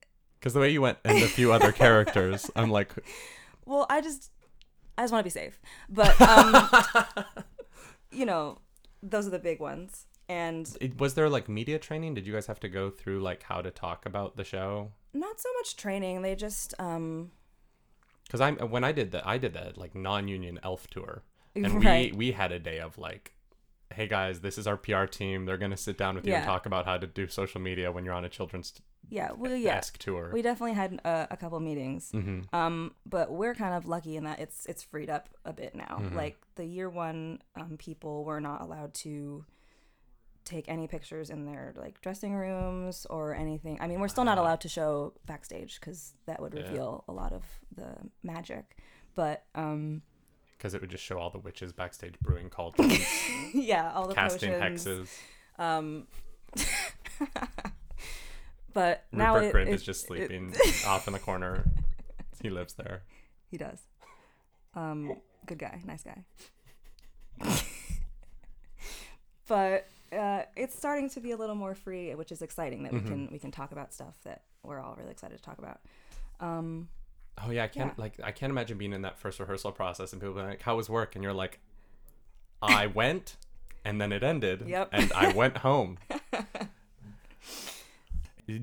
[0.41, 2.93] Because the way you went and a few other characters, I'm like,
[3.67, 4.31] well, I just
[4.97, 6.69] I just want to be safe, but um,
[8.11, 8.59] you know,
[9.03, 10.07] those are the big ones.
[10.29, 12.15] And it, was there like media training?
[12.15, 14.91] Did you guys have to go through like how to talk about the show?
[15.17, 16.23] not so much training.
[16.23, 17.31] They just um
[18.27, 21.23] Because I'm when I did that, I did that like non-union elf tour,
[21.55, 22.13] and right.
[22.13, 23.33] we we had a day of like.
[23.95, 25.47] Hey guys, this is our PR team.
[25.47, 28.05] They're gonna sit down with you and talk about how to do social media when
[28.05, 28.73] you're on a children's
[29.09, 29.75] yeah, well yeah.
[29.75, 30.31] desk tour.
[30.33, 32.11] We definitely had uh, a couple meetings.
[32.11, 35.75] hmm Um, but we're kind of lucky in that it's it's freed up a bit
[35.75, 36.01] now.
[36.01, 36.15] Mhm.
[36.15, 39.45] Like the year one um, people were not allowed to
[40.47, 43.77] take any pictures in their like dressing rooms or anything.
[43.81, 46.63] I mean, we're still not allowed to show backstage because that would Yeah.
[46.63, 47.45] reveal a lot of
[47.77, 48.79] the magic.
[49.15, 50.03] But um,
[50.57, 53.05] Because it would just show all the witches backstage brewing cauldrons,
[53.55, 54.85] yeah, all the casting potions.
[55.59, 55.63] hexes.
[55.63, 56.07] Um,
[58.73, 60.55] but now Rupert it, Grint it- is just it- sleeping
[60.87, 61.65] off in the corner.
[62.43, 63.03] He lives there.
[63.51, 63.81] He does.
[64.75, 66.25] Um, good guy, nice guy.
[69.49, 73.03] but uh, it's starting to be a little more free, which is exciting that Mhm.
[73.03, 75.81] we can we can talk about stuff that we're all really excited to talk about.
[76.41, 76.89] Um,
[77.45, 78.03] Oh yeah, I can't Yeah.
[78.03, 80.77] like I can't imagine being in that first rehearsal process and people being like, "How
[80.77, 81.61] was work?" and you're like,
[82.63, 83.37] "I went
[83.85, 84.65] and then it ended.
[84.67, 84.89] Yep.
[84.93, 85.99] And I went home.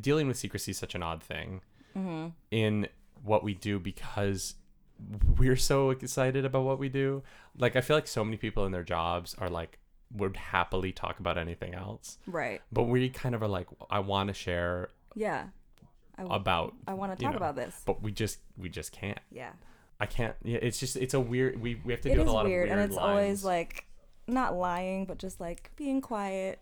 [0.01, 1.61] Dealing with secrecy is such an odd thing
[1.95, 2.29] Mm-hmm.
[2.49, 2.87] in
[3.23, 4.55] what we do because
[5.37, 7.21] we're so excited about what we do.
[7.55, 9.77] Like I feel like so many people in their jobs are like
[10.15, 12.17] would happily talk about anything else.
[12.27, 12.61] Right.
[12.71, 15.45] But we kind of are like I want to share Yeah.
[16.17, 17.81] I, w- about I want to talk know, about this.
[17.85, 19.19] but we just we just can't.
[19.31, 19.51] Yeah.
[19.99, 20.35] I can't.
[20.43, 21.59] Yeah, it's just it's a weird.
[21.61, 22.97] We we have to It deal with a lot of weird, of weird and it's
[22.99, 23.85] always like
[24.27, 26.59] not lying, but just like being quiet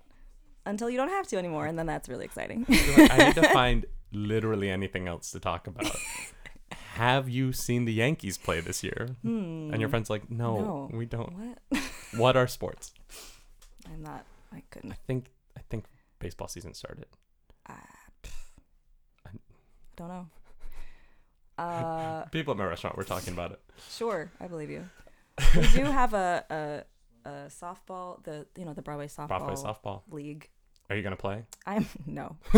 [0.66, 2.66] until you don't have to anymore, and then that's really exciting.
[2.70, 5.92] Like, I need to find literally anything else to talk about.
[6.96, 9.16] Have you seen the Yankees play this year?
[9.24, 10.64] And your friend's like, no, Hmm.
[10.64, 10.90] No.
[10.98, 11.34] we don't.
[11.70, 11.82] what?
[12.16, 12.94] What are sports?
[13.92, 14.26] I'm not.
[14.54, 14.92] I couldn't.
[14.92, 15.26] I think
[15.58, 15.86] I think
[16.20, 17.06] baseball season started.
[17.70, 17.74] Uh,
[18.24, 18.32] pff,
[19.96, 20.28] don't know.
[21.58, 23.60] Uh, People at my restaurant were talking about it.
[23.92, 24.90] sure, I believe you.
[25.56, 30.02] We do have a, a a softball, the you know the Broadway softball, Broadway softball.
[30.10, 30.50] league.
[30.90, 31.46] Are you gonna play?
[31.68, 32.38] I'm no.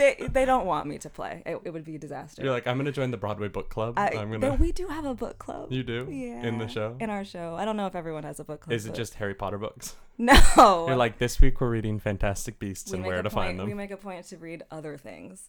[0.00, 1.42] they they don't want me to play.
[1.46, 2.42] It, it would be a disaster.
[2.42, 3.94] You're like, I'm gonna join the Broadway book club.
[3.98, 4.54] I, I'm but gonna.
[4.54, 5.70] we do have a book club.
[5.70, 6.08] You do?
[6.10, 6.42] Yeah.
[6.42, 6.96] In the show?
[7.00, 7.54] In our show.
[7.56, 8.72] I don't know if everyone has a book club.
[8.72, 9.96] Is it but- just Harry Potter books?
[10.18, 10.86] No.
[10.86, 13.66] You're like, this week we're reading Fantastic Beasts we and where to point, find them.
[13.66, 15.48] We make a point to read other things.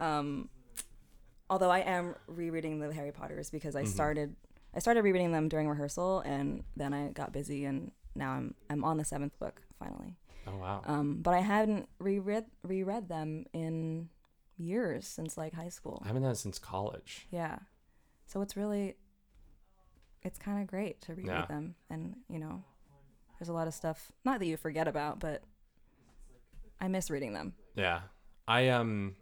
[0.00, 0.48] Um,
[1.48, 3.88] although I am rereading the Harry Potters because I Mhm.
[3.88, 4.34] started
[4.74, 8.82] I started rereading them during rehearsal and then I got busy and now I'm I'm
[8.84, 10.16] on the seventh book finally.
[10.46, 10.82] Oh wow.
[10.86, 14.08] Um, but I hadn't reread reread them in
[14.56, 16.00] years since like high school.
[16.04, 17.26] I haven't done it since college.
[17.30, 17.58] Yeah.
[18.26, 18.96] So it's really
[20.22, 21.46] it's kind of great to reread Yeah.
[21.46, 22.64] them and, you know,
[23.38, 25.42] there's a lot of stuff not that you forget about, but
[26.80, 27.54] I miss reading them.
[27.76, 28.00] Yeah.
[28.46, 29.14] I um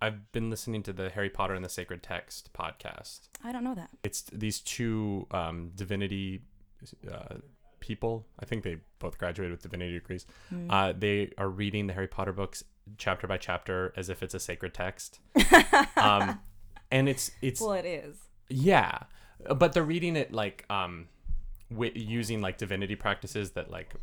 [0.00, 3.28] I've been listening to the Harry Potter and the Sacred Text podcast.
[3.42, 3.90] I don't know that.
[4.04, 6.42] It's these two um divinity
[7.10, 7.36] uh
[7.80, 8.26] people.
[8.40, 10.26] I think they both graduated with divinity degrees.
[10.52, 10.66] Mm.
[10.70, 12.64] Uh they are reading the Harry Potter books
[12.96, 15.20] chapter by chapter as if it's a sacred text.
[15.96, 16.40] um
[16.90, 18.16] and it's it's well, it is.
[18.48, 19.00] Yeah,
[19.56, 21.08] but they're reading it like um,
[21.70, 23.94] using like divinity practices that like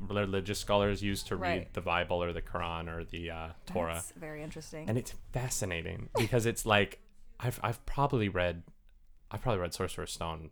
[0.00, 1.74] religious scholars use to read Right.
[1.74, 4.88] the Bible or the Quran or the uh, Torah, That's very interesting.
[4.88, 7.00] and it's fascinating because it's like
[7.38, 8.62] I've I've probably read
[9.30, 10.50] I've probably read Sorcerer's Stone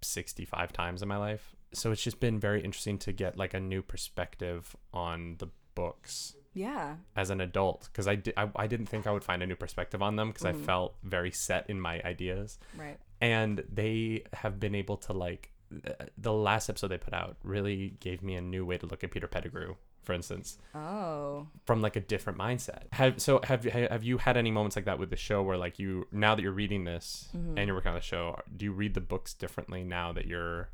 [0.00, 3.54] sixty five times in my life, so it's just been very interesting to get like
[3.54, 6.96] a new perspective on the books yeah.
[7.16, 9.54] as an adult because I, di- I I didn't think I would find a new
[9.56, 10.64] perspective on them because I Mhm.
[10.64, 12.98] felt very set in my ideas Right.
[13.20, 17.90] and they have been able to like th- the last episode they put out really
[18.00, 21.46] gave me a new way to look at Peter Pettigrew for instance Oh.
[21.66, 24.86] from like a different mindset have so have you have you had any moments like
[24.86, 27.54] that with the show where like you now that you're reading this Mhm.
[27.58, 30.70] and you're working on the show do you read the books differently now that you're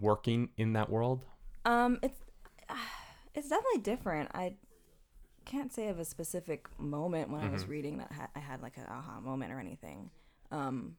[0.00, 1.24] working in that world
[1.64, 2.20] Um, it's
[3.34, 4.30] it's definitely different.
[4.34, 4.54] I
[5.44, 7.68] can't say of a specific moment when I was Mhm.
[7.68, 10.10] reading that ha- I had like an aha moment or anything.
[10.50, 10.96] Um,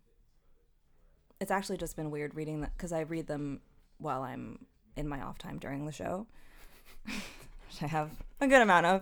[1.39, 3.61] it's actually just been weird reading that because I read them
[3.97, 6.27] while I'm in my off time during the show,
[7.05, 9.01] which I have a good amount of.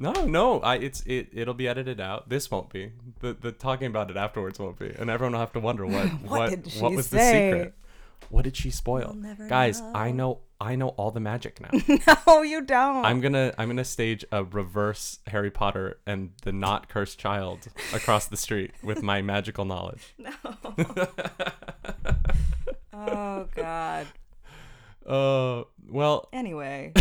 [0.00, 3.88] No no I it's it it'll be edited out this won't be the the talking
[3.88, 6.92] about it afterwards won't be and everyone will have to wonder what What what what
[6.92, 7.74] was the secret
[8.30, 9.16] what did she spoil
[9.48, 10.16] guys I know.
[10.16, 11.70] know I know all the magic now
[12.26, 13.04] no, you don't.
[13.04, 18.26] I'm gonna I'm gonna stage a reverse Harry Potter and the not cursed child across
[18.26, 20.14] the street with my magical knowledge.
[20.18, 20.32] no.
[22.92, 24.06] oh God.
[25.06, 26.92] Uh, well, Anyway.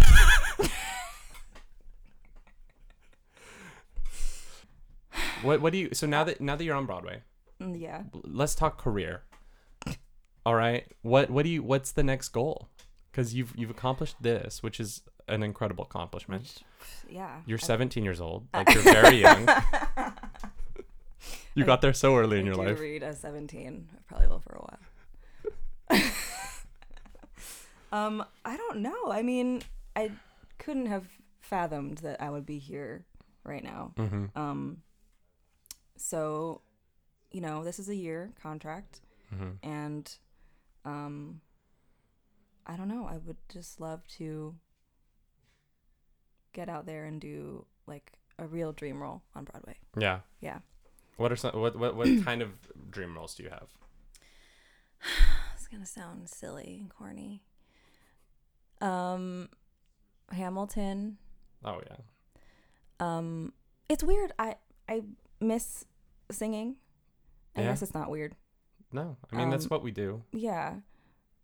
[5.43, 5.89] What what do you?
[5.93, 7.21] So now that now that you're on Broadway,
[7.61, 8.03] Mm, Yeah.
[8.23, 9.23] let's talk career.
[10.45, 11.61] All right, what what do you?
[11.63, 12.69] What's the next goal?
[13.11, 16.63] Because you've you've accomplished this, which is an incredible accomplishment.
[17.09, 17.41] Yeah.
[17.45, 19.47] You're I- 17 years old, like you're very young.
[21.55, 22.79] You got there so early in I your do life.
[22.79, 23.89] read as 17.
[23.91, 24.61] I probably will for a
[25.89, 26.01] while.
[27.91, 29.09] um, I don't know.
[29.11, 29.61] I mean,
[29.95, 30.11] I
[30.59, 31.05] couldn't have
[31.41, 33.05] fathomed that I would be here
[33.43, 33.93] right now.
[33.97, 34.37] Mm-hmm.
[34.39, 34.77] Um,
[35.97, 36.61] so,
[37.31, 39.01] you know, this is a year contract,
[39.35, 39.67] Mm-hmm.
[39.69, 40.15] and
[40.85, 41.41] um,
[42.65, 43.05] I don't know.
[43.05, 44.55] I would just love to
[46.53, 49.75] get out there and do like a real dream role on Broadway.
[49.99, 50.19] Yeah.
[50.39, 50.59] Yeah.
[51.17, 52.51] What are some what what, what kind of
[52.89, 53.67] dream roles do you have?
[55.55, 57.43] It's gonna sound silly and corny.
[58.79, 59.49] Um,
[60.31, 61.17] Hamilton.
[61.65, 61.97] Oh yeah.
[62.99, 63.51] Um,
[63.89, 64.31] it's weird.
[64.39, 64.55] I
[64.87, 65.01] I
[65.39, 65.85] miss
[66.31, 66.75] singing.
[67.55, 67.67] I Yeah?
[67.67, 68.35] guess it's not weird.
[68.91, 70.23] No, I mean that's Um, what we do.
[70.31, 70.79] Yeah.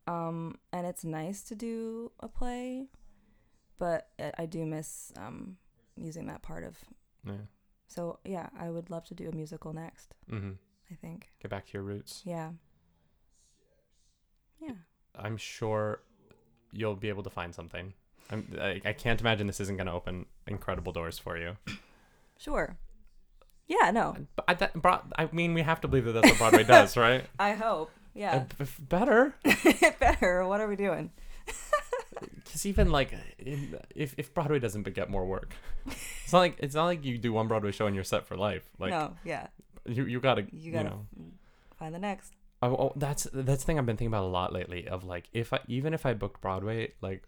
[0.08, 2.90] Um, and it's nice to do a play,
[3.78, 5.58] but I- do miss um,
[5.96, 6.78] using that part of.
[7.26, 7.38] Yeah.
[7.88, 10.14] So yeah, I would love to do a musical next.
[10.30, 10.52] hmm
[10.92, 11.32] I think.
[11.42, 12.22] Get back to your roots.
[12.26, 12.52] Yeah.
[14.60, 14.76] Yeah.
[15.16, 16.02] I'm sure
[16.72, 17.94] you'll be able to find something.
[18.30, 21.58] I'm, I, I can't imagine this isn't going to open incredible doors for you.
[22.38, 22.78] Sure.
[23.68, 23.92] Yeah.
[23.92, 24.16] No.
[24.36, 26.96] But I, that, Bro- I mean, we have to believe that that's what Broadway does,
[27.08, 27.26] right?
[27.40, 27.90] I hope.
[27.90, 28.44] Uh, Yeah.
[28.58, 29.34] b- better.
[30.00, 30.46] Better.
[30.46, 31.12] What are we doing?
[32.46, 35.56] Because even like, in, if if Broadway doesn't get more work,
[35.88, 38.38] it's not like it's not like you do one Broadway show and you're set for
[38.38, 38.64] life.
[38.80, 39.16] Like no.
[39.26, 39.48] Yeah.
[39.88, 41.06] you you gotta You you, gotta know.
[41.80, 42.34] find the next.
[42.62, 44.88] Oh, oh, that's that's the thing I've been thinking about a lot lately.
[44.88, 47.24] Of like, if I even if I booked Broadway, like,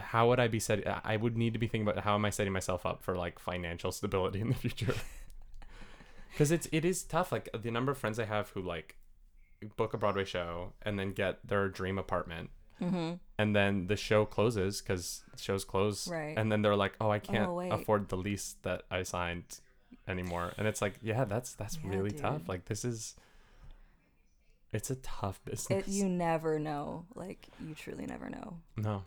[0.00, 0.82] how would I be set?
[1.04, 3.38] I would need to be thinking about how am I setting myself up for like
[3.38, 4.94] financial stability in the future.
[6.32, 7.32] Because it's it is tough.
[7.32, 8.96] Like the number of friends I have who like
[9.76, 13.14] book a Broadway show and then get their dream apartment, Mm-hmm.
[13.38, 16.38] and then the show closes because shows close, Right.
[16.38, 17.72] and then they're like, oh, I can't wait.
[17.72, 19.58] afford the lease that I signed
[20.06, 22.20] anymore, and it's like, yeah, that's that's Yeah, really dude.
[22.20, 22.48] tough.
[22.48, 23.16] Like this is.
[24.72, 25.88] It's a tough business.
[25.88, 27.06] It, you never know.
[27.16, 28.58] Like you truly never know.
[28.76, 29.02] no.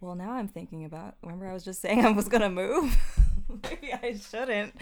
[0.00, 1.16] Well, now I'm thinking about.
[1.22, 2.96] Remember, I was just saying I was gonna move.
[3.64, 4.74] Maybe I shouldn't.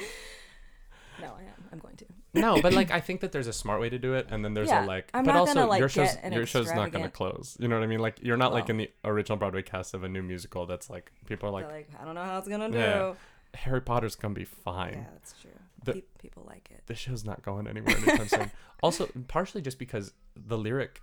[1.20, 1.64] No, I am.
[1.72, 2.04] I'm going to.
[2.34, 4.52] No, but like I think that there's a smart way to do it, and then
[4.52, 6.92] there's Yeah, a like, I'm but not also gonna, like, your show's your show's not
[6.92, 7.56] gonna close.
[7.58, 8.00] You know what I mean?
[8.00, 11.10] Like you're not like in the original Broadway cast of a new musical that's like
[11.26, 12.76] people are Like, like I don't know how it's gonna do.
[12.76, 13.14] Yeah, Yeah,
[13.54, 14.92] Harry Potter's gonna be fine.
[14.94, 15.50] Yeah, that's true.
[15.84, 16.82] The- Pe- people like it.
[16.86, 18.50] The show's not going anywhere anytime soon.
[18.82, 21.00] Also, partially just because the lyric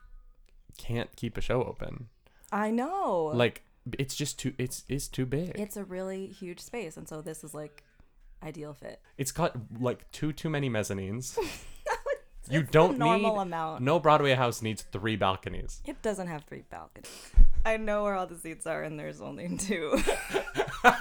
[0.78, 2.08] can't keep a show open.
[2.52, 3.32] I know.
[3.34, 3.64] Like
[4.00, 5.52] it's just too it's it's too big.
[5.56, 7.84] it's a really huge space, and so this is like
[8.42, 9.02] ideal fit.
[9.18, 11.38] it's got like too too many mezzanines.
[12.50, 13.82] you It's don't normal need amount.
[13.84, 15.82] no Broadway house needs three balconies.
[15.86, 17.32] It doesn't have three balconies.
[17.66, 19.98] I know where all the seats are, and there's only two.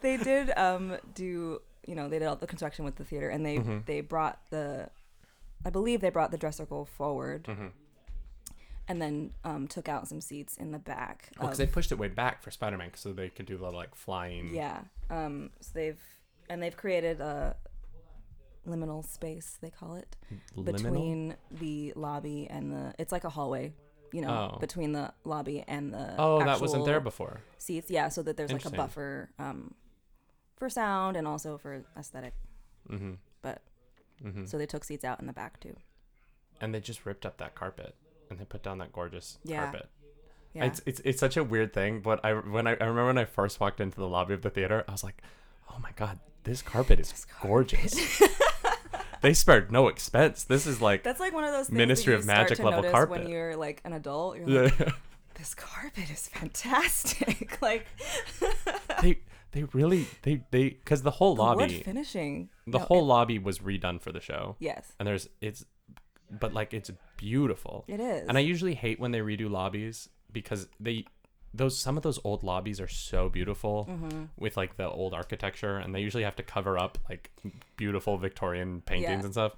[0.00, 3.44] they did um do you know they did all the construction with the theater, and
[3.44, 3.84] they Mhm.
[3.86, 4.90] they brought the,
[5.64, 7.70] I believe they brought the dress circle forward, Mhm.
[8.88, 11.30] And then um took out some seats in the back.
[11.38, 13.60] Well, because of- they pushed it way back for Spider-Man, so they could do a
[13.62, 14.54] lot of like flying.
[14.54, 14.80] yeah.
[15.10, 15.50] Um.
[15.60, 16.00] So they've
[16.48, 17.56] and they've created a
[18.66, 20.16] liminal space they call it
[20.56, 20.64] Liminal?
[20.64, 23.72] between the lobby and the it's like a hallway
[24.12, 24.58] you know Oh.
[24.58, 27.40] between the lobby and the Oh, that wasn't there before.
[27.58, 29.72] seats yeah so that there's like a buffer um
[30.56, 32.34] for sound and also for aesthetic
[32.90, 33.12] Mm-hmm.
[33.42, 33.62] but
[34.24, 34.46] Mm-hmm.
[34.46, 35.76] so they took seats out in the back too
[36.60, 37.94] and they just ripped up that carpet
[38.30, 39.62] and they put down that gorgeous Yeah.
[39.64, 39.88] carpet.
[40.54, 43.18] yeah It's, it's it's such a weird thing, but I when I, I remember when
[43.18, 45.22] I first walked into the lobby of the theater, I was like,
[45.70, 47.48] "Oh my god, this carpet is This carpet.
[47.48, 48.22] gorgeous."
[49.22, 50.44] they spared no expense.
[50.44, 53.10] This is like that's like one of those Ministry of Magic level carpet.
[53.20, 54.90] when you're like an adult you're like yeah.
[55.34, 57.86] this carpet is fantastic like
[59.02, 59.18] they
[59.52, 63.38] they really they they because the whole the lobby finishing the No, whole it- lobby
[63.38, 65.64] was redone for the show, yes and there's it's
[66.30, 67.84] but like it's beautiful.
[67.88, 71.04] it is And I usually hate when they redo lobbies because they
[71.54, 74.24] those some of those old lobbies are so beautiful mm-hmm.
[74.36, 77.30] with like the old architecture and they usually have to cover up like
[77.76, 79.24] beautiful Victorian paintings Yeah.
[79.24, 79.52] and stuff.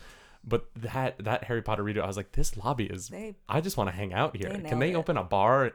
[0.45, 3.77] But that that Harry Potter redo, I was like, this lobby is they I just
[3.77, 4.51] want to hang out here.
[4.51, 4.95] They Can they it.
[4.97, 5.73] open a bar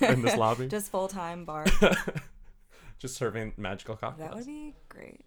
[0.00, 0.64] in this lobby?
[0.64, 1.64] just, just full-time bar
[2.98, 4.28] just serving magical cocktails.
[4.30, 5.20] that would be great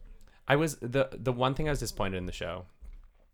[0.48, 2.66] I was the the one thing I was disappointed in the show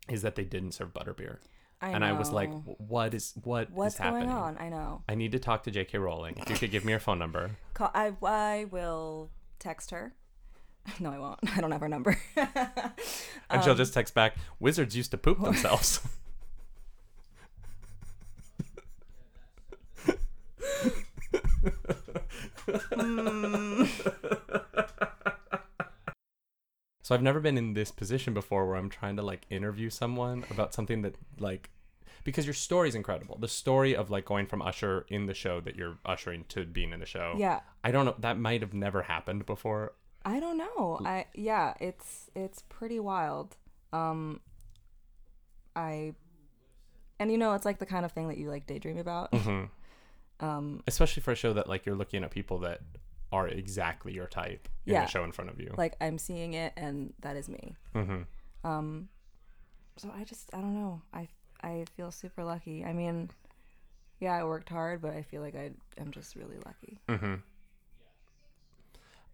[0.08, 1.38] is that they didn't serve butterbeer.
[1.82, 4.28] I and I was like, what is what is what's happening?
[4.28, 5.98] going on i know I need to talk to J.K.
[5.98, 6.36] Rowling.
[6.38, 7.52] If you could give me your phone number.
[7.74, 10.14] Call, I, I will text her
[11.00, 14.96] no i won't i don't have her number And she'll Um, just text back, wizards
[14.96, 16.02] used to poop themselves.
[27.10, 30.46] So I've never been in this position before where I'm trying to like interview someone
[30.52, 31.72] about something that like
[32.24, 33.36] because your story is incredible.
[33.40, 36.94] The story of like going from usher in the show that you're ushering to being
[36.94, 37.34] in the show.
[37.36, 39.94] yeah I don't know that might have never happened before.
[40.24, 43.58] i don't know i yeah it's it's pretty wild
[43.92, 44.40] um
[45.76, 46.14] i
[47.20, 49.64] and you know it's like the kind of thing that you like daydream about hmm
[50.42, 52.82] um Especially for a show that like you're looking at people that
[53.32, 55.02] are exactly your type in Yeah.
[55.06, 55.74] the show in front of you.
[55.78, 57.76] like i'm seeing it and that is me.
[57.94, 58.22] Hmm
[58.64, 59.10] um
[59.98, 61.02] so i just i don't know.
[61.14, 61.28] I
[61.64, 62.84] i feel super lucky.
[62.86, 63.30] I mean
[64.20, 67.00] yeah i worked hard but i feel like i am just really lucky.
[67.08, 67.36] Hmm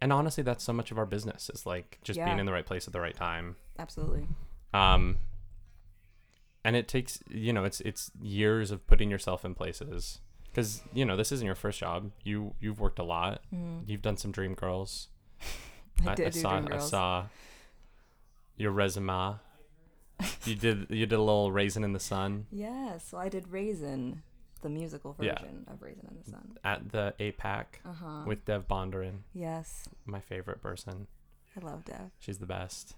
[0.02, 2.66] And honestly, that's so much of our business is like just being in the right
[2.66, 3.56] place at the right time.
[3.80, 4.28] absolutely.
[4.74, 5.18] Um,
[6.66, 10.20] and it takes you know it's it's years of putting yourself in places
[10.56, 12.12] because you know this isn't your first job.
[12.24, 13.42] You you've worked a lot.
[13.54, 13.84] Mhm.
[13.88, 15.10] You've done some Dream Girls.
[16.08, 17.26] I did do saw Dream I saw
[18.58, 19.36] your resume.
[20.46, 24.24] you did you did a little raisin in the sun Yeah, so I did Raisin,
[24.62, 25.34] the musical Yeah.
[25.34, 26.58] version of Raisin in the Sun.
[26.64, 28.24] at the APAC Uh huh.
[28.26, 31.08] with Dev Bondarin, yes, my favorite person.
[31.58, 32.96] I love Dev, She's the best.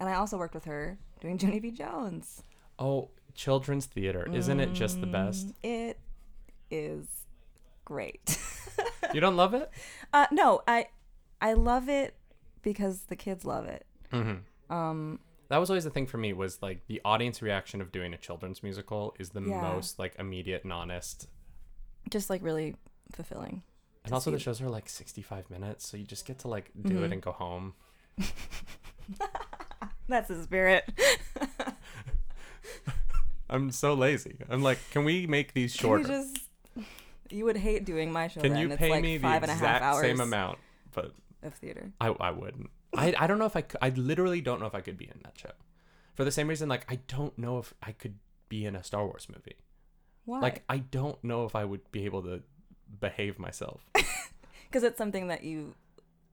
[0.00, 1.70] and I also worked with her doing Junie B.
[1.70, 2.42] Jones.
[2.76, 5.46] Oh, children's theater, isn't it just the best?
[5.48, 5.98] Mm, It
[6.72, 7.06] is
[7.84, 8.38] great.
[9.14, 9.70] You don't love it?
[10.14, 10.86] uh, no, I
[11.40, 12.14] I love it
[12.62, 13.84] because the kids love it.
[14.10, 14.72] Mm-hmm.
[14.74, 15.18] Um,
[15.48, 18.16] That was always the thing for me was like the audience reaction of doing a
[18.16, 19.60] children's musical is the Yeah.
[19.60, 21.28] most like immediate and honest.
[22.10, 22.74] just like really
[23.12, 23.62] fulfilling.
[24.04, 27.00] And also the shows are like 65 minutes, so you just get to like do
[27.00, 27.04] Mhm.
[27.04, 27.74] it and go home.
[30.08, 30.84] That's the spirit.
[33.50, 34.36] I'm so lazy.
[34.48, 36.08] I'm like, can we make these Can shorter?
[36.08, 36.38] just
[37.32, 38.40] you would hate doing my show.
[38.40, 38.60] Can then.
[38.62, 40.58] you it's pay like me the five and a half exact hours same amount?
[40.94, 41.12] But
[41.42, 41.92] of theater.
[42.00, 42.70] I I wouldn't.
[42.96, 45.06] I I don't know if I could, I literally don't know if I could be
[45.06, 45.52] in that show.
[46.14, 48.16] For the same reason like I don't know if I could
[48.48, 49.56] be in a Star Wars movie.
[50.24, 50.40] Why?
[50.40, 52.42] Like I don't know if I would be able to
[53.00, 53.84] behave myself.
[54.68, 55.74] because it's something that you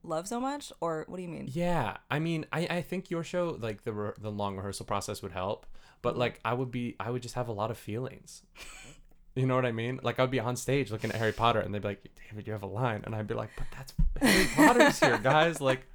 [0.02, 1.48] love so much, or what do you mean?
[1.52, 5.22] Yeah, I mean, I, I think your show, like the re- the long rehearsal process,
[5.22, 5.66] would help.
[6.02, 6.20] But Mm-hmm.
[6.20, 8.42] like, I would be, I would just have a lot of feelings.
[9.34, 10.00] You know what I mean?
[10.02, 12.52] Like, I'd be on stage looking at Harry Potter, and they'd be like, "David, you
[12.52, 15.86] have a line," and I'd be like, "But that's Harry Potter's here, guys!" Like,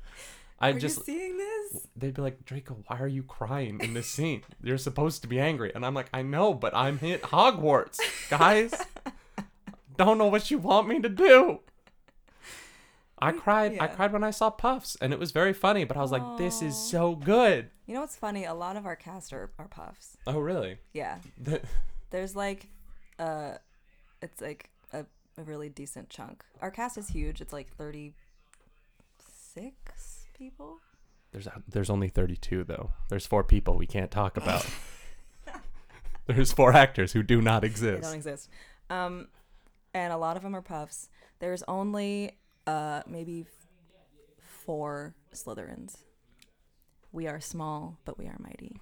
[0.60, 1.88] I Are just, you seeing this?
[1.98, 4.44] they'd be like, "Draco, why are you crying in this scene?
[4.64, 8.74] You're supposed to be angry," and I'm like, "I know, but I'm hit Hogwarts, guys.
[9.98, 11.60] Don't know what you want me to do."
[13.20, 13.78] I cried.
[13.80, 15.84] I cried when I saw Puffs, and it was very funny.
[15.84, 18.46] But I was like, "This is so good." You know what's funny?
[18.46, 20.18] A lot of our cast are, are puffs.
[20.26, 20.80] Oh, really?
[20.94, 21.20] Yeah,
[22.10, 22.70] there's like,
[23.20, 23.54] uh,
[24.22, 25.06] it's like a,
[25.38, 26.44] a really decent chunk.
[26.62, 27.42] Our cast is huge.
[27.42, 28.16] It's like thirty
[29.54, 30.80] six people.
[31.32, 32.92] There's there's only 32 though.
[33.10, 34.66] There's four people we can't talk about.
[36.28, 38.02] there's four actors who do not exist.
[38.02, 38.50] They don't exist.
[38.90, 39.28] Um,
[39.94, 41.10] and a lot of them are puffs.
[41.40, 42.38] There's only
[42.68, 43.46] uh maybe
[44.38, 45.98] four Slytherins.
[47.12, 48.82] We are small, but we are mighty.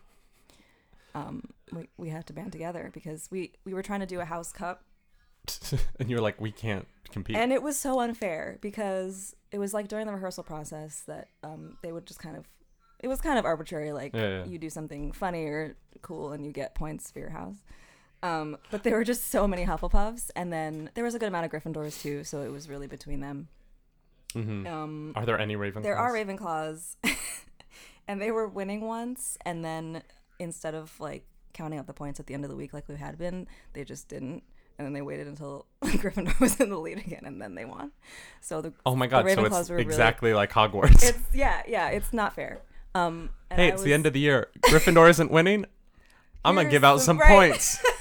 [1.16, 4.26] Um, we we have to band together because we we were trying to do a
[4.26, 4.84] house cup,
[6.00, 7.36] and you're like, we can't compete.
[7.36, 11.78] and it was so unfair because it was like during the rehearsal process that um
[11.84, 12.46] they would just kind of.
[13.00, 14.46] It was kind of arbitrary, like Yeah, yeah.
[14.46, 17.58] you do something funny or cool and you get points for your house.
[18.24, 21.46] Um, but there were just so many Hufflepuffs, and then there was a good amount
[21.46, 23.50] of Gryffindors too, so it was really between them.
[24.34, 24.66] Mhm.
[24.66, 25.84] Um, Are there any Ravenclaws?
[25.84, 26.96] there are Ravenclaws,
[28.08, 30.02] and they were winning once, and then
[30.44, 32.96] instead of like counting up the points at the end of the week like we
[32.96, 34.44] had been, they just didn't,
[34.78, 37.92] and then they waited until Gryffindor was in the lead again, and then they won.
[38.42, 39.30] So the Oh my god!
[39.32, 41.04] So it's were really- exactly like Hogwarts.
[41.04, 42.62] it's yeah yeah it's not fair.
[42.96, 44.50] Um, and hey, it's the end of the year.
[44.62, 45.66] Gryffindor isn't winning.
[46.46, 47.30] I'm gonna give out some right.
[47.30, 47.84] points.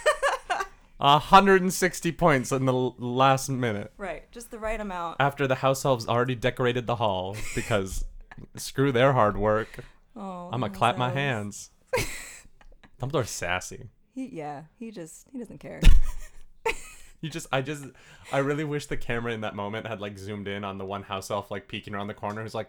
[0.99, 5.17] 160 points in the l- last minute right, just the right amount.
[5.19, 8.05] after the house elves already decorated the hall because
[8.55, 9.85] screw their hard work.
[10.15, 11.71] Oh, I'm gonna clap my hands.
[13.03, 13.89] Dumbledore's sassy.
[14.15, 15.81] He yeah, he just he doesn't care.
[17.21, 17.85] You just, I just,
[18.33, 21.05] I really wish the camera in that moment had like zoomed in on the one
[21.05, 22.43] house elf like peeking around the corner.
[22.43, 22.69] Who's like,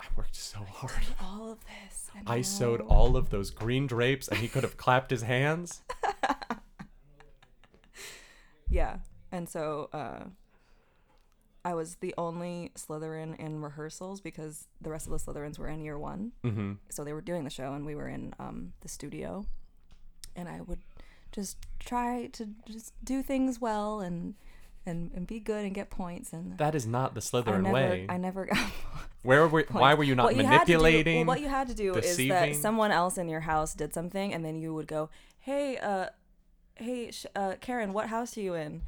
[0.00, 1.04] I worked so hard.
[1.22, 2.10] all of this.
[2.16, 5.82] and I sewed all of those green drapes, and he could have clapped his hands.
[8.70, 8.96] Yeah,
[9.30, 10.24] and so uh,
[11.64, 15.80] I was the only Slytherin in rehearsals because the rest of the Slytherins were in
[15.80, 16.72] year one, Mm-hmm.
[16.90, 19.46] so they were doing the show, and we were in um, the studio,
[20.36, 20.80] and I would
[21.32, 24.34] just try to just do things well and
[24.86, 26.58] and, and be good and get points and.
[26.58, 28.06] That is not the I Slytherin never, way.
[28.10, 28.58] I never got
[29.22, 29.64] Where were?
[29.70, 31.16] Why were you not What you do- manipulating?
[31.26, 34.34] well, what you had to do is that someone else in your house did something,
[34.34, 35.08] and then you would go,
[35.40, 36.08] "Hey, uh,
[36.74, 38.82] hey, uh, Karen, what house are you in?"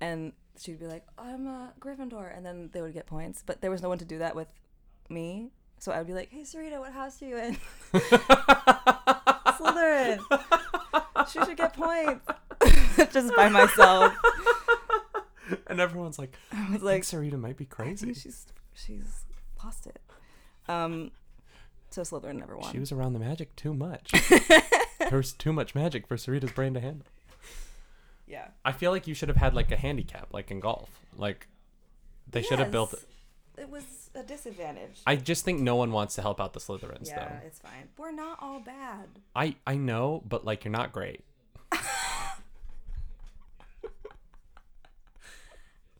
[0.00, 3.42] And she'd be like, "I'm a Gryffindor," and then they would get points.
[3.44, 4.48] But there was no one to do that with
[5.08, 7.56] me, so I would be like, "Hey, Sarita, what house are you in?"
[9.54, 10.18] Slytherin.
[11.30, 12.26] she should get points
[13.12, 14.14] just by myself.
[15.66, 18.14] and everyone's like, I was like, Sarita might be crazy.
[18.14, 19.24] she's she's
[19.62, 20.00] lost it.
[20.68, 21.10] Um,
[21.90, 22.72] so Slytherin never won.
[22.72, 24.12] She was around the magic too much.
[25.10, 27.06] There's too much magic for Sarita's brain to handle.
[28.26, 28.48] Yeah.
[28.64, 30.88] I feel like you should have had like a handicap, like in golf.
[31.16, 31.48] Like
[32.30, 32.92] they should have built.
[32.94, 33.02] it.
[33.56, 35.00] It was a disadvantage.
[35.06, 37.46] I just think no one wants to help out the Slytherins yeah, though.
[37.46, 37.88] it's fine.
[37.96, 39.06] We're not all bad.
[39.34, 41.24] I I know, but like you're not great.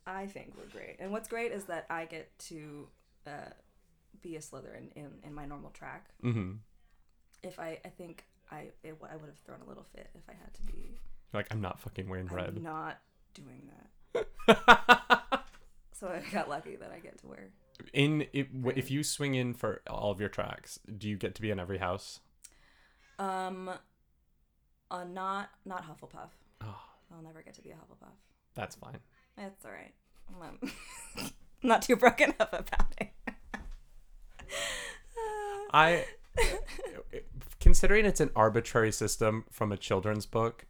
[0.07, 0.97] I think we're great.
[0.99, 2.89] And what's great is that I get to
[3.27, 3.51] uh,
[4.21, 6.11] be a Slytherin in, in my normal track.
[6.23, 6.53] Mm-hmm.
[7.43, 10.33] If I, I think I it, I would have thrown a little fit if I
[10.33, 10.99] had to be.
[11.35, 12.63] Like I'm not fucking wearing I'm red.
[12.63, 13.01] not
[13.35, 13.69] doing
[14.15, 14.25] that.
[15.97, 17.51] So I got lucky that I get to wear.
[17.93, 21.41] in if, if you swing in for all of your tracks, do you get to
[21.41, 22.19] be in every house?
[23.19, 23.71] Um,
[24.91, 26.31] uh, not not Hufflepuff.
[26.61, 26.81] Oh,
[27.15, 28.13] I'll never get to be a Hufflepuff.
[28.57, 28.99] that's fine.
[29.39, 29.95] It's all right.
[30.29, 30.43] I'm
[31.23, 31.31] um,
[31.63, 33.13] not too broken up about it.
[35.73, 36.05] I
[37.61, 40.67] considering it's an arbitrary system from a children's book.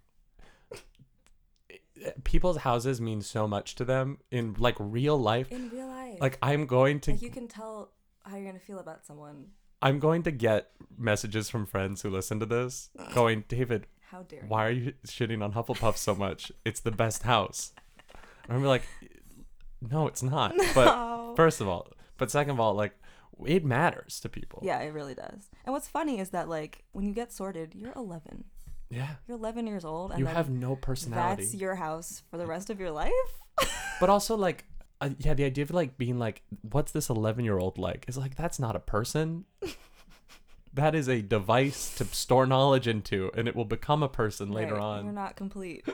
[2.25, 5.51] People's houses mean so much to them in like real life.
[5.51, 7.91] In real life, Like I'm going to like you can tell
[8.25, 9.47] how you're gonna feel about someone.
[9.83, 14.41] I'm going to get messages from friends who listen to this going, David, How dare
[14.41, 14.47] you?
[14.49, 16.51] why are you shitting on Hufflepuff so much?
[16.65, 17.73] It's the best house.
[18.49, 18.83] And I'm like,
[19.83, 20.55] no, it's not.
[20.75, 22.95] But first of all, but second of all, like
[23.47, 24.61] it matters to people.
[24.65, 25.51] Yeah, it really does.
[25.65, 28.45] And what's funny is that like when you get sorted, you're 11.
[28.91, 29.09] Yeah.
[29.27, 31.45] You're 11 years old, and You have no personality.
[31.45, 33.13] that's your house for the rest of your life.
[34.01, 34.65] but also like
[35.01, 38.05] uh, yeah, the idea of like being like, what's this 11 year old like?
[38.09, 39.45] Is like that's not a person.
[40.75, 44.79] that is a device to store knowledge into, and it will become a person later
[44.79, 45.05] on.
[45.05, 45.87] You're not complete.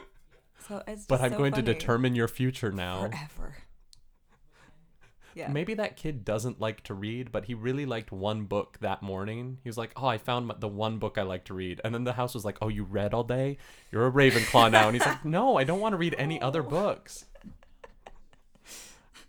[0.69, 1.07] So it's.
[1.07, 3.09] but I'm so going to determine your future now.
[3.09, 3.57] forever.
[5.35, 5.49] Yeah.
[5.49, 9.59] Maybe that kid doesn't like to read, but he really liked one book that morning.
[9.63, 12.05] He was like, "Oh, I found the one book I like to read," and then
[12.05, 13.59] the house was like, "Oh, you read all day?
[13.93, 16.63] You're a Ravenclaw now." And he's like, "No, I don't want to read any other
[16.63, 17.27] books.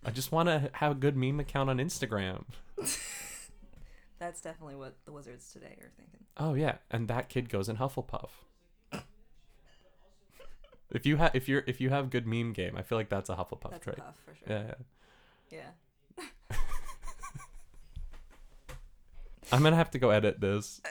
[0.03, 2.45] I just want to have a good meme account on Instagram."
[4.19, 6.25] That's definitely what the wizards today are thinking.
[6.37, 8.29] Oh yeah, and that kid goes in Hufflepuff.
[10.91, 13.29] if you have if you're if you have good meme game, I feel like that's
[13.29, 13.97] a Hufflepuff That's trait.
[13.97, 14.47] a puff for sure.
[14.47, 14.73] Yeah, yeah.
[15.51, 15.69] Yeah.
[19.51, 20.81] I'm gonna have to go edit this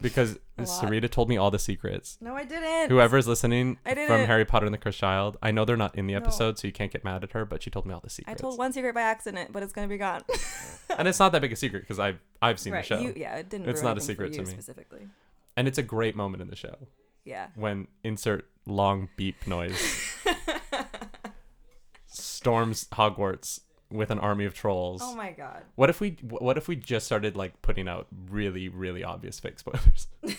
[0.00, 0.38] because.
[0.62, 2.18] Sarita told me all the secrets.
[2.20, 2.88] No, I didn't.
[2.90, 4.26] Whoever's listening I from didn't.
[4.28, 6.72] Harry Potter and the Cursed Child, I know they're not in the episode, so you
[6.72, 7.44] can't get mad at her.
[7.44, 8.28] But she told me all the secrets.
[8.28, 10.22] I secrets, told one secret by accident, but it's gonna be gone.
[10.98, 12.84] and it's not that big a secret because I've I've seen right.
[12.86, 13.68] the show, You, yeah, it didn't.
[13.68, 14.52] It's ruin not a anything secret to you me.
[14.52, 15.08] Specifically.
[15.56, 16.76] and it's a great moment in the show
[17.24, 17.48] Yeah.
[17.56, 19.80] when insert long beep noise
[22.06, 23.60] storms Hogwarts
[23.92, 25.00] with an army of trolls.
[25.04, 25.62] Oh my god.
[25.74, 29.58] What if we what if we just started like putting out really really obvious fake
[29.58, 30.06] spoilers?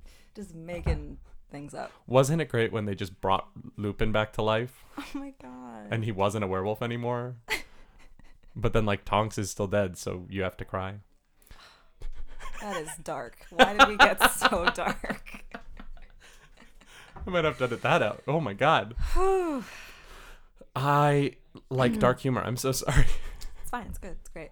[0.34, 1.18] Just making
[1.50, 1.92] things up.
[2.06, 5.88] Wasn't it great when they just brought Lupin back to life Oh my god.
[5.90, 7.36] and he wasn't a werewolf anymore?
[8.56, 10.94] but then like Tonks is still dead, so you have to cry.
[12.62, 13.36] that is dark.
[13.50, 15.44] Why did we get so dark?
[17.26, 18.22] I might have to edit that out.
[18.26, 18.94] Oh my god.
[20.74, 21.34] I
[21.70, 22.42] like dark humor.
[22.42, 23.06] I'm so sorry.
[23.60, 23.86] It's fine.
[23.88, 24.16] It's good.
[24.20, 24.50] It's great.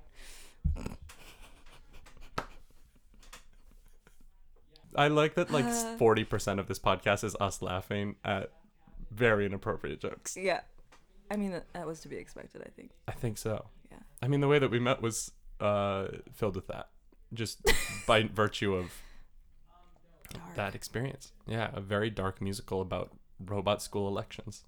[4.94, 5.96] I like that like Uh.
[5.98, 8.51] 40% of this podcast is us laughing at
[9.11, 10.36] very inappropriate jokes.
[10.36, 10.61] Yeah.
[11.30, 12.62] I mean, that, that was to be expected.
[12.66, 12.90] I think.
[13.07, 13.66] I think so.
[13.90, 13.98] Yeah.
[14.22, 15.30] I mean, the way that we met was
[15.61, 16.88] uh, filled with that,
[17.32, 17.61] just
[18.07, 18.92] by virtue of
[20.32, 20.55] Dark.
[20.57, 21.32] that experience.
[21.46, 24.64] Yeah, a very dark musical about robot school elections.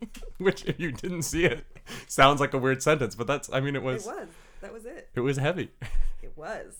[0.38, 1.64] Which, if you didn't see it,
[2.06, 4.28] sounds like a weird sentence, but that's, I mean, it was, It was.
[4.60, 5.08] That was it.
[5.14, 5.70] it was heavy.
[6.22, 6.74] It was.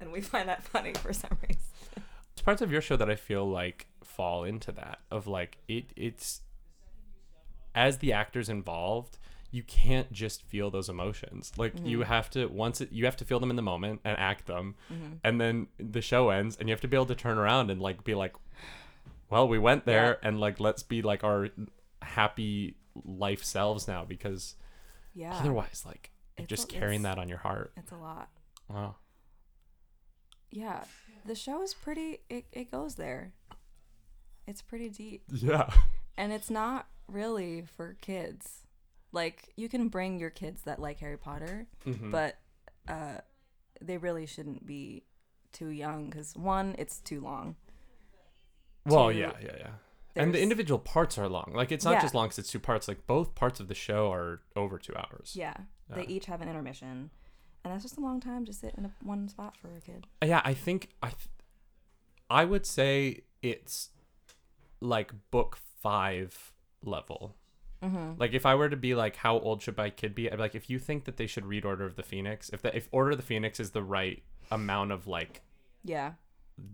[0.00, 1.62] and we find that funny for some reason.
[1.94, 3.86] There's parts of your show that I feel like
[4.16, 6.40] fall into that of like it it's
[7.74, 9.18] as the actors involved
[9.50, 12.08] you can't just feel those emotions like you mm-hmm.
[12.08, 14.74] have to once it, you have to feel them in the moment and act them
[14.90, 15.14] mm-hmm.
[15.22, 17.80] and then the show ends and you have to be able to turn around and
[17.80, 18.34] like be like
[19.30, 21.48] well we went there and like let's be like our
[22.02, 24.54] happy life selves now because
[25.14, 25.34] Yeah.
[25.34, 28.28] otherwise like It's just a- carrying that on your heart It's a lot.
[28.68, 28.96] wow
[30.50, 30.84] Yeah.
[31.26, 32.20] The show is pretty.
[32.30, 33.32] It, it goes there.
[34.46, 35.24] It's pretty deep.
[35.32, 35.68] yeah
[36.16, 38.62] And it's not really for kids.
[39.12, 42.10] Like, you can bring your kids that like Harry Potter, Mhm.
[42.10, 42.36] but
[42.88, 43.18] uh,
[43.80, 45.04] they really shouldn't be
[45.52, 47.56] too young because, one, it's too long.
[48.86, 49.68] Well, yeah, yeah, yeah.
[50.14, 51.52] And the individual parts are long.
[51.54, 52.00] Like it's not Yeah.
[52.02, 52.88] just long because it's two parts.
[52.88, 55.34] Like both parts of the show are over two hours.
[55.36, 55.54] Yeah.
[55.90, 57.10] They each have an intermission.
[57.64, 60.06] And that's just a long time to sit in a, one spot for a kid.
[60.24, 61.28] Yeah, I think I, th-
[62.30, 63.90] I would say it's
[64.80, 67.34] like book five level.
[67.82, 68.12] Mm-hmm.
[68.18, 70.30] Like if I were to be like, how old should my kid be?
[70.30, 72.62] I'd be like, if you think that they should read Order of the Phoenix, if
[72.62, 75.42] the, if Order of the Phoenix is the right amount of like
[75.84, 76.12] Yeah.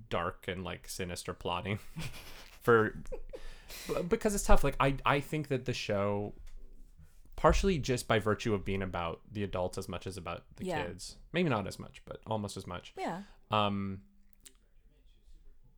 [0.09, 1.78] Dark and like sinister plotting
[2.62, 2.97] for
[4.09, 6.33] because it's tough like i i think that the show
[7.37, 10.85] partially just by virtue of being about the adults as much as about the Yeah.
[10.85, 13.22] kids maybe not as much but almost as much Yeah.
[13.51, 14.03] um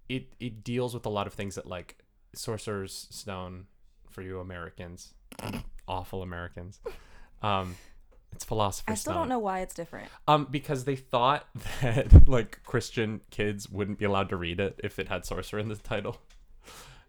[0.08, 1.96] it it deals with a lot of things that like
[2.34, 3.66] sorcerer's stone
[4.10, 5.14] for you americans
[5.88, 6.80] awful americans
[7.42, 7.74] um
[8.34, 10.08] it's philosopher's I still stone don't know why it's different.
[10.28, 11.46] um, because they thought
[11.82, 15.68] that like Christian kids wouldn't be allowed to read it if it had sorcerer in
[15.68, 16.18] the title.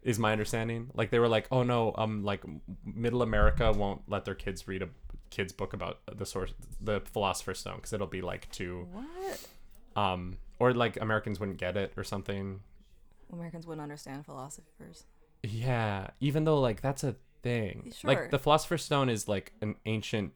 [0.04, 0.92] Is my understanding.
[0.94, 2.44] Like they were like, oh no, um, like
[2.86, 4.90] Middle America won't let their kids read a
[5.32, 9.48] kids book about the source, the Philosopher's Stone, because it'll be like too, What?
[9.96, 12.60] um, or like Americans wouldn't get it or something.
[13.34, 15.06] Americans wouldn't understand philosophers.
[15.42, 17.92] Yeah, even though like that's a thing.
[17.98, 18.08] Sure.
[18.12, 20.34] Like the Philosopher's Stone is like an ancient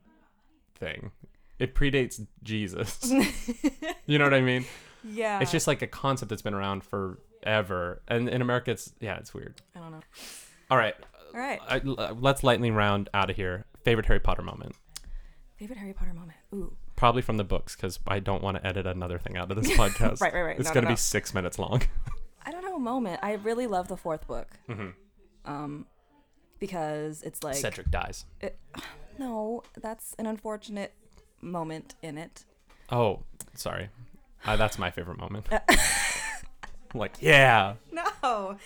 [0.79, 1.11] thing.
[1.59, 3.11] It predates Jesus.
[4.05, 4.65] you know what I mean?
[5.03, 5.39] Yeah.
[5.39, 9.33] it's just like a concept that's been around forever and in america it's yeah it's
[9.33, 10.01] weird I don't know.
[10.69, 10.93] all right
[11.33, 11.57] All right.
[11.69, 14.75] I, l- let's lightning round out of here favorite harry potter moment
[15.57, 16.37] Favorite Harry Potter moment.
[16.53, 16.73] Ooh.
[16.97, 19.71] probably from the books because i don't want to edit another thing out of this
[19.77, 20.59] podcast Right, right, right.
[20.59, 20.91] it's No, no, gonna no.
[20.93, 21.81] be six minutes long
[22.45, 22.75] I don't know.
[22.75, 23.19] a moment.
[23.23, 24.47] I really love the fourth book.
[24.69, 24.93] Mhm.
[25.45, 25.85] Um,
[26.59, 28.25] because it's like cedric dies
[29.19, 30.93] no, that's an unfortunate
[31.41, 32.45] moment in it.
[32.91, 33.89] oh sorry
[34.45, 35.45] uh, that's my favorite moment
[36.93, 38.57] like yeah No.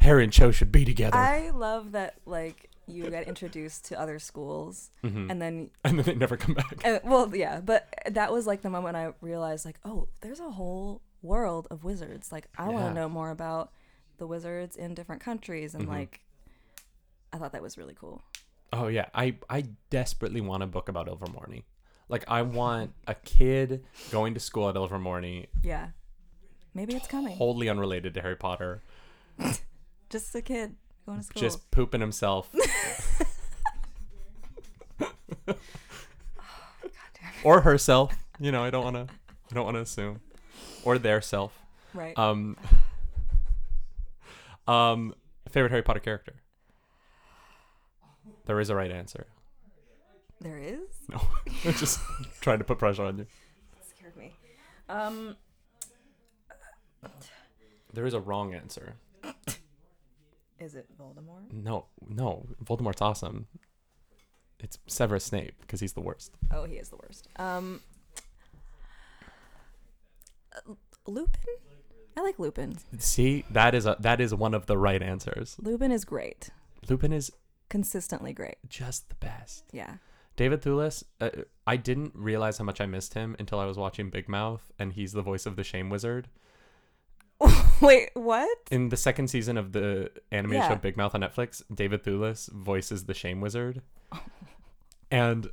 [0.00, 4.18] harry and cho should be together I love that like you get introduced to other
[4.18, 5.30] schools Mhm.
[5.30, 8.62] and then and then they never come back uh, well yeah, but that was like
[8.62, 12.32] the moment I realized like oh, there's a whole world of wizards.
[12.32, 13.70] Like I want to know more about
[14.18, 15.90] the wizards in different countries and Mhm.
[15.90, 16.20] like
[17.32, 18.22] I thought that was really cool.
[18.72, 21.64] Oh yeah, I I desperately want a book about Ilvermorny.
[22.08, 25.88] Like I want a kid going to school at Ilvermorny, Yeah.
[26.74, 27.36] Maybe it's coming.
[27.36, 28.82] wholly unrelated to Harry Potter,
[30.10, 30.74] Just a kid
[31.06, 31.40] going to school.
[31.40, 32.50] just pooping himself,
[37.44, 38.14] or herself.
[38.40, 39.06] You know, I don't want to.
[39.50, 40.20] I don't want to assume,
[40.84, 41.52] or their self.
[41.94, 42.16] right.
[42.18, 42.56] Um.
[44.68, 45.14] Um.
[45.50, 46.34] Favorite Harry Potter character.
[48.46, 49.26] There is a right answer.
[50.40, 50.80] there is.
[51.08, 51.20] No,
[51.64, 52.00] I'm just
[52.40, 53.26] trying to put pressure on you.
[53.96, 54.32] scared me.
[54.88, 55.36] Um.
[57.92, 58.94] There is a wrong answer.
[60.58, 61.52] Is it Voldemort?
[61.52, 63.46] No, no, Voldemort's awesome.
[64.60, 66.32] It's Severus Snape because he's the worst.
[66.52, 67.28] Oh, he is the worst.
[67.36, 67.80] Um.
[70.56, 70.72] uh,
[71.06, 71.40] Lupin.
[72.16, 72.78] I like Lupin.
[72.98, 75.56] See, that is a that is one of the right answers.
[75.60, 76.50] Lupin is great.
[76.88, 77.32] Lupin is
[77.72, 78.56] Consistently great.
[78.68, 79.64] just the best.
[79.72, 79.94] Yeah.
[80.36, 81.30] David Thewlis, uh,
[81.66, 84.92] I didn't realize how much I missed him until I was watching Big Mouth, and
[84.92, 86.28] he's the voice of the Shame Wizard
[87.80, 88.58] Wait, what?
[88.70, 90.68] in the second season of the animated Yeah.
[90.68, 91.62] show Big Mouth on Netflix.
[91.74, 93.80] David Thewlis voices the Shame Wizard,
[95.10, 95.48] and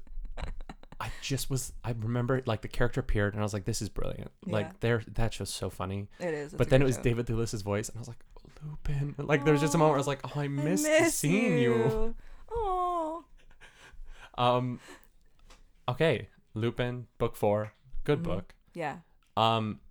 [1.01, 3.89] I just was I remember like the character appeared, and I was like, "This is
[3.89, 4.53] brilliant!" Yeah.
[4.53, 6.07] Like, there, that's just so funny.
[6.19, 6.53] It is.
[6.53, 8.19] but then it was David Thewlis's voice, and I was like,
[8.63, 9.15] Lupin.
[9.17, 10.85] Like there was just a moment where I was like, oh, I missed
[11.19, 12.15] seeing you.
[12.51, 13.23] Oh.
[14.37, 14.79] Um,
[15.89, 17.73] okay, Lupin, book four,
[18.05, 18.23] good Mhm.
[18.23, 18.53] book.
[18.73, 18.99] Yeah.
[19.35, 19.81] Um,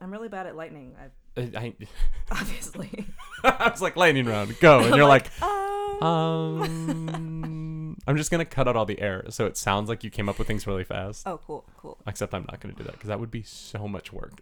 [0.00, 0.96] I'm really bad at lightning.
[0.98, 1.74] I I, I,
[2.32, 3.06] obviously.
[3.44, 6.02] I was like lightning round, go, and you're like, um.
[6.02, 10.28] um, I'm just gonna cut out all the air so it sounds like you came
[10.28, 11.24] up with things really fast.
[11.24, 11.98] Oh, cool, cool.
[12.06, 14.40] Except I'm not gonna do that because that would be so much work.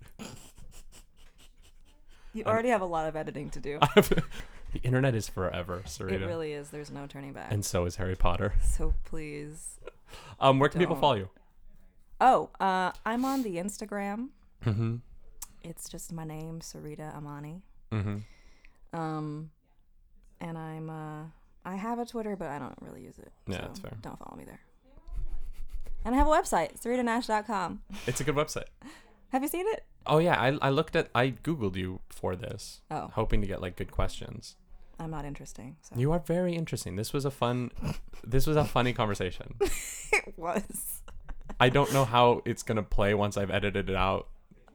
[2.37, 3.79] You already have a lot of editing to do.
[3.97, 4.23] the
[4.83, 6.69] internet is forever, Sarita, It really is.
[6.71, 7.51] There's no turning back.
[7.51, 8.53] and so is Harry Potter.
[8.63, 9.79] so please.
[10.39, 11.01] Um, where can people Don't.
[11.01, 11.31] follow you?
[12.21, 14.29] Oh, uh, I'm on the Instagram.
[14.65, 14.97] Mm-hmm.
[15.63, 17.63] It's just my name, Sarita Amani.
[17.91, 18.99] Mm-hmm.
[18.99, 19.51] Um,
[20.41, 21.25] and I'm uh,
[21.65, 23.33] I have a Twitter, but I don't really use it.
[23.49, 23.97] Yeah, that's fair.
[24.03, 24.61] Don't follow me there.
[26.05, 27.81] And I have a website, saritanash.com.
[28.07, 28.67] It's a good website.
[29.31, 29.85] Have you seen it?
[30.07, 33.61] Oh yeah, I, I looked at I googled you for this, Oh, hoping to get
[33.61, 34.57] like good questions.
[34.99, 35.77] I'm not interesting.
[35.83, 35.95] So.
[35.99, 36.97] You are very interesting.
[36.97, 37.71] This was a fun,
[38.25, 39.55] this was a funny conversation.
[39.61, 41.03] it was.
[41.61, 44.29] I don't know how it's gonna play once I've edited it out.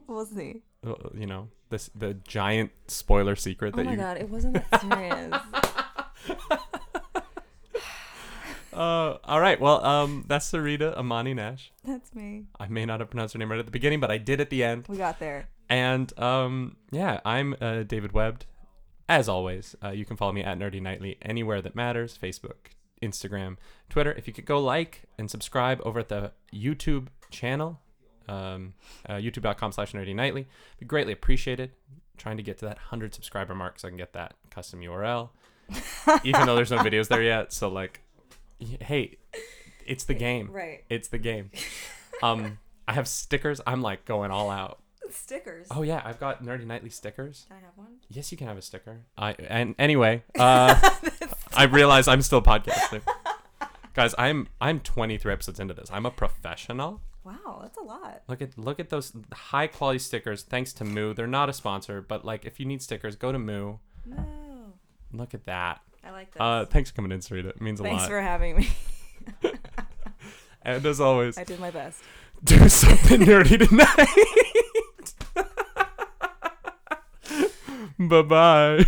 [0.06, 0.62] We'll see.
[0.86, 3.96] uh, You know, this the giant spoiler secret Oh that my you.
[3.96, 6.38] god, it wasn't that serious.
[8.72, 9.60] Uh, all right.
[9.60, 11.72] Well, um, that's Sarita Amani Nash.
[11.84, 12.46] That's me.
[12.58, 14.50] I may not have pronounced her name right at the beginning, but I did at
[14.50, 14.86] the end.
[14.88, 15.48] We got there.
[15.68, 18.46] And um, yeah, I'm uh, David Webbed.
[19.08, 23.56] As always, uh, you can follow me at Nerdy Nightly anywhere that matters: Facebook, Instagram,
[23.90, 24.12] Twitter.
[24.12, 27.80] If you could go like and subscribe over at the YouTube channel,
[28.28, 28.74] um,
[29.08, 30.46] uh, youtube.com slash nerdy nightly,
[30.78, 31.72] be greatly appreciated.
[32.16, 35.30] trying to get to that 100 subscriber mark so I can get that custom URL,
[36.24, 37.52] even though there's no videos there yet.
[37.52, 38.00] So, like,
[38.80, 39.18] hey,
[39.86, 40.50] it's the game.
[40.50, 40.84] Right.
[40.88, 41.50] It's the game.
[42.22, 43.60] Um, I have stickers.
[43.66, 44.78] I'm like going all out.
[45.10, 45.66] Stickers.
[45.72, 47.46] Oh yeah, I've got Nerdy Nightly stickers.
[47.48, 47.96] Can I have one?
[48.08, 49.00] Yes, you can have a sticker.
[49.18, 50.78] I and anyway, uh,
[51.54, 53.02] I realize I'm still podcasting,
[53.94, 54.14] guys.
[54.18, 55.90] I'm I'm 23 episodes into this.
[55.92, 57.00] I'm a professional.
[57.24, 58.22] Wow, that's a lot.
[58.28, 60.42] Look at look at those high quality stickers.
[60.42, 61.14] Thanks to Moo.
[61.14, 63.78] They're not a sponsor, but like if you need stickers, go to Moo.
[64.06, 64.72] Moo.
[65.12, 65.80] Look at that.
[66.12, 66.40] Like this.
[66.40, 67.46] Uh, thanks for coming in, Sarita.
[67.46, 67.88] It means a lot.
[67.88, 68.10] Thanks lot.
[68.10, 68.68] for having me.
[70.62, 72.02] and as always, I did my best.
[72.44, 74.08] do something nerdy tonight.
[77.98, 78.84] bye bye.